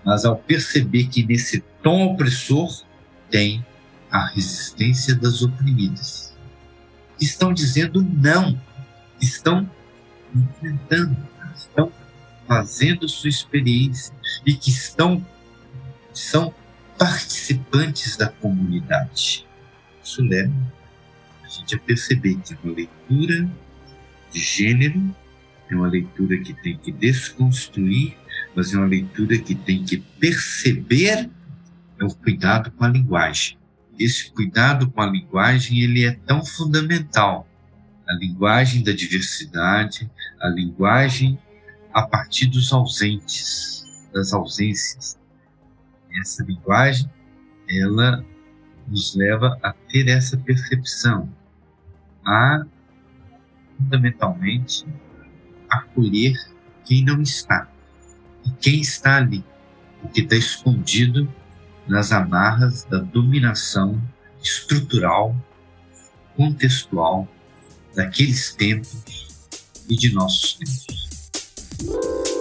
[0.05, 2.83] Mas ao perceber que nesse tom opressor
[3.31, 3.65] tem
[4.11, 6.35] a resistência das oprimidas,
[7.21, 8.61] estão dizendo não,
[9.21, 9.71] estão
[10.35, 11.17] enfrentando,
[11.55, 11.91] estão
[12.47, 14.13] fazendo sua experiência
[14.45, 15.25] e que estão
[16.13, 16.55] são
[16.99, 19.47] participantes da comunidade.
[20.05, 20.53] Isso leva
[21.63, 23.51] gente a perceber que uma leitura
[24.33, 25.17] de gênero
[25.71, 28.17] é uma leitura que tem que desconstruir,
[28.55, 31.31] mas é uma leitura que tem que perceber
[31.99, 33.57] é o cuidado com a linguagem.
[33.99, 37.47] Esse cuidado com a linguagem ele é tão fundamental.
[38.09, 40.11] A linguagem da diversidade,
[40.41, 41.39] a linguagem
[41.95, 45.17] a partir dos ausentes, das ausências.
[46.21, 47.09] Essa linguagem,
[47.69, 48.25] ela
[48.89, 51.33] nos leva a ter essa percepção,
[52.25, 52.65] a
[53.77, 54.87] fundamentalmente
[55.69, 56.35] acolher
[56.85, 57.69] quem não está
[58.45, 59.45] e quem está ali,
[60.03, 61.29] o que está escondido
[61.87, 64.01] nas amarras da dominação
[64.43, 65.35] estrutural,
[66.37, 67.29] contextual
[67.95, 69.53] daqueles tempos
[69.89, 72.32] e de nossos tempos.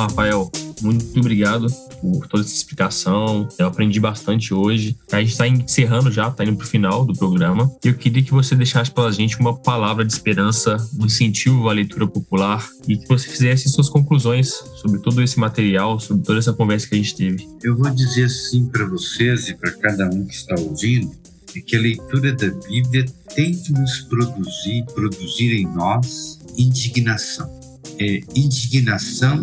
[0.00, 0.50] Rafael,
[0.82, 1.66] muito obrigado
[2.00, 3.48] por toda essa explicação.
[3.58, 4.96] Eu aprendi bastante hoje.
[5.12, 7.70] A gente está encerrando já, está indo para o final do programa.
[7.84, 11.68] E eu queria que você deixasse para a gente uma palavra de esperança, um incentivo
[11.68, 16.38] à leitura popular e que você fizesse suas conclusões sobre todo esse material, sobre toda
[16.38, 17.48] essa conversa que a gente teve.
[17.62, 21.10] Eu vou dizer assim para vocês e para cada um que está ouvindo
[21.54, 27.50] é que a leitura da Bíblia tem que nos produzir, produzir em nós indignação.
[27.98, 29.42] É, indignação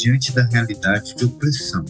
[0.00, 1.84] diante da realidade de opressão,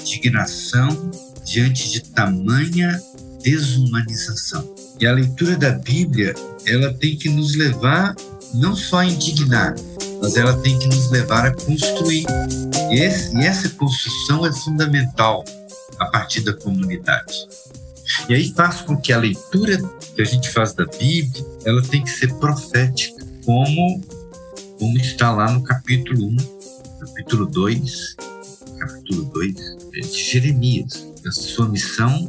[0.00, 1.10] indignação
[1.44, 3.00] diante de tamanha
[3.42, 4.74] desumanização.
[5.00, 6.34] E a leitura da Bíblia,
[6.66, 8.16] ela tem que nos levar
[8.54, 9.74] não só a indignar,
[10.20, 12.26] mas ela tem que nos levar a construir.
[12.90, 15.44] E, esse, e essa construção é fundamental
[16.00, 17.34] a partir da comunidade.
[18.28, 19.78] E aí faz com que a leitura
[20.16, 24.00] que a gente faz da Bíblia, ela tem que ser profética, como,
[24.78, 26.57] como está lá no capítulo 1
[26.98, 28.16] capítulo 2,
[28.78, 29.54] capítulo 2
[29.94, 31.06] é de Jeremias.
[31.26, 32.28] A sua missão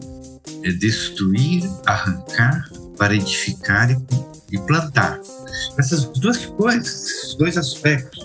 [0.64, 3.90] é destruir, arrancar, para edificar
[4.52, 5.20] e, plantar.
[5.78, 8.24] Essas duas coisas, dois aspectos,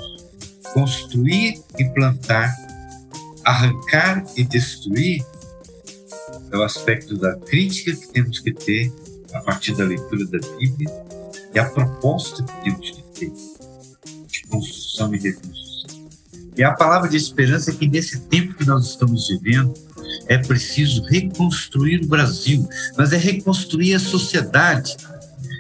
[0.73, 2.55] construir e plantar,
[3.45, 5.25] arrancar e destruir,
[6.51, 8.93] é o aspecto da crítica que temos que ter
[9.33, 10.91] a partir da leitura da Bíblia
[11.55, 13.33] e a proposta que temos que ter
[14.27, 15.54] de construção e reconstrução.
[16.57, 19.75] E a palavra de esperança é que nesse tempo que nós estamos vivendo,
[20.27, 24.97] É preciso reconstruir o Brasil, mas é reconstruir a sociedade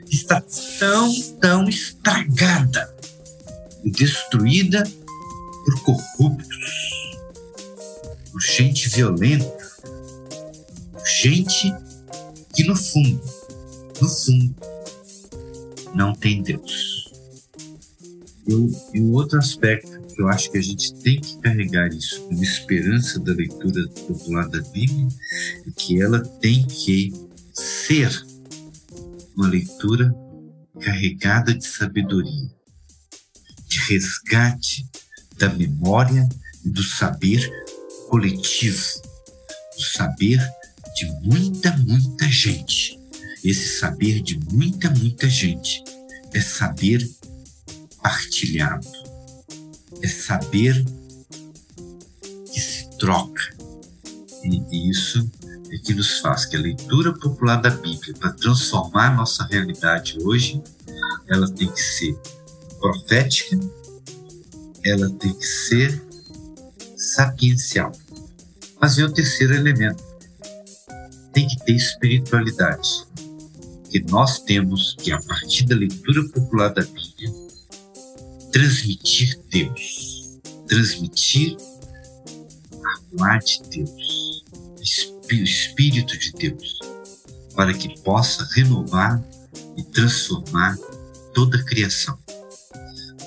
[0.06, 0.42] que está
[0.78, 2.94] tão, tão estragada
[3.82, 4.82] e destruída
[5.64, 6.90] por corruptos,
[8.30, 9.44] por gente violenta,
[10.92, 11.74] por gente
[12.54, 13.20] que no fundo,
[14.00, 14.54] no fundo,
[15.94, 17.12] não tem Deus.
[18.46, 23.18] E o outro aspecto eu acho que a gente tem que carregar isso como esperança
[23.20, 25.08] da leitura popular da Bíblia
[25.66, 27.12] é que ela tem que
[27.52, 28.24] ser
[29.36, 30.14] uma leitura
[30.80, 32.50] carregada de sabedoria,
[33.68, 34.86] de resgate
[35.38, 36.28] da memória
[36.64, 37.50] e do saber
[38.08, 38.84] coletivo,
[39.76, 40.38] do saber
[40.94, 42.98] de muita, muita gente.
[43.44, 45.82] Esse saber de muita, muita gente
[46.32, 47.08] é saber
[48.02, 48.86] partilhado,
[50.02, 50.84] é saber
[52.52, 53.42] que se troca.
[54.42, 55.30] E isso
[55.70, 60.62] é que nos faz que a leitura popular da Bíblia, para transformar nossa realidade hoje,
[61.28, 62.16] ela tem que ser
[62.78, 63.58] profética,
[64.84, 66.02] ela tem que ser
[66.96, 67.92] sapiencial.
[68.80, 70.02] Mas vem o terceiro elemento.
[71.32, 73.06] Tem que ter espiritualidade.
[73.90, 77.32] Que nós temos que, a partir da leitura popular da Bíblia,
[78.54, 80.38] transmitir Deus.
[80.68, 81.56] Transmitir
[83.18, 84.44] a ar de Deus.
[84.76, 86.78] O Espírito de Deus.
[87.56, 89.20] Para que possa renovar
[89.76, 90.76] e transformar
[91.34, 92.16] toda a criação.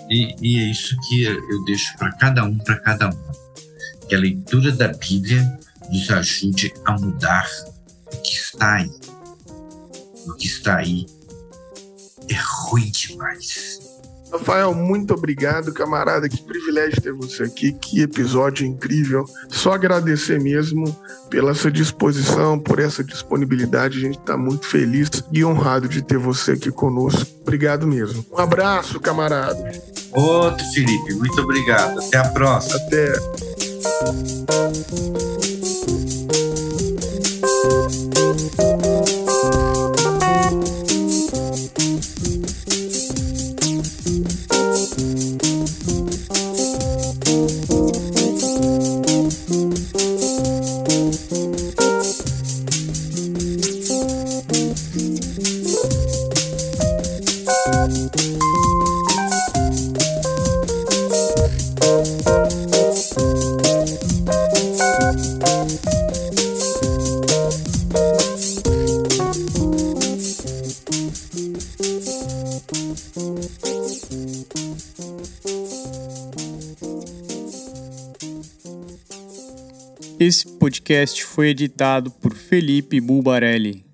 [0.10, 4.08] E, e é isso que eu deixo para cada um, para cada um.
[4.08, 5.60] Que a leitura da Bíblia
[5.92, 7.46] nos ajude a mudar
[8.14, 8.92] o que está aí.
[10.26, 11.06] O que está aí
[12.30, 12.36] é
[12.70, 13.87] ruim demais.
[14.32, 16.28] Rafael, muito obrigado, camarada.
[16.28, 17.72] Que privilégio ter você aqui.
[17.72, 19.26] Que episódio incrível.
[19.50, 20.96] Só agradecer mesmo
[21.30, 23.98] pela sua disposição, por essa disponibilidade.
[23.98, 27.26] A gente está muito feliz e honrado de ter você aqui conosco.
[27.42, 28.26] Obrigado mesmo.
[28.32, 29.72] Um abraço, camarada.
[30.12, 31.14] Outro, Felipe.
[31.14, 32.00] Muito obrigado.
[32.00, 32.76] Até a próxima.
[32.78, 33.14] Até.
[38.38, 38.77] Esse
[80.88, 83.87] podcast foi editado por Felipe Bulbarelli.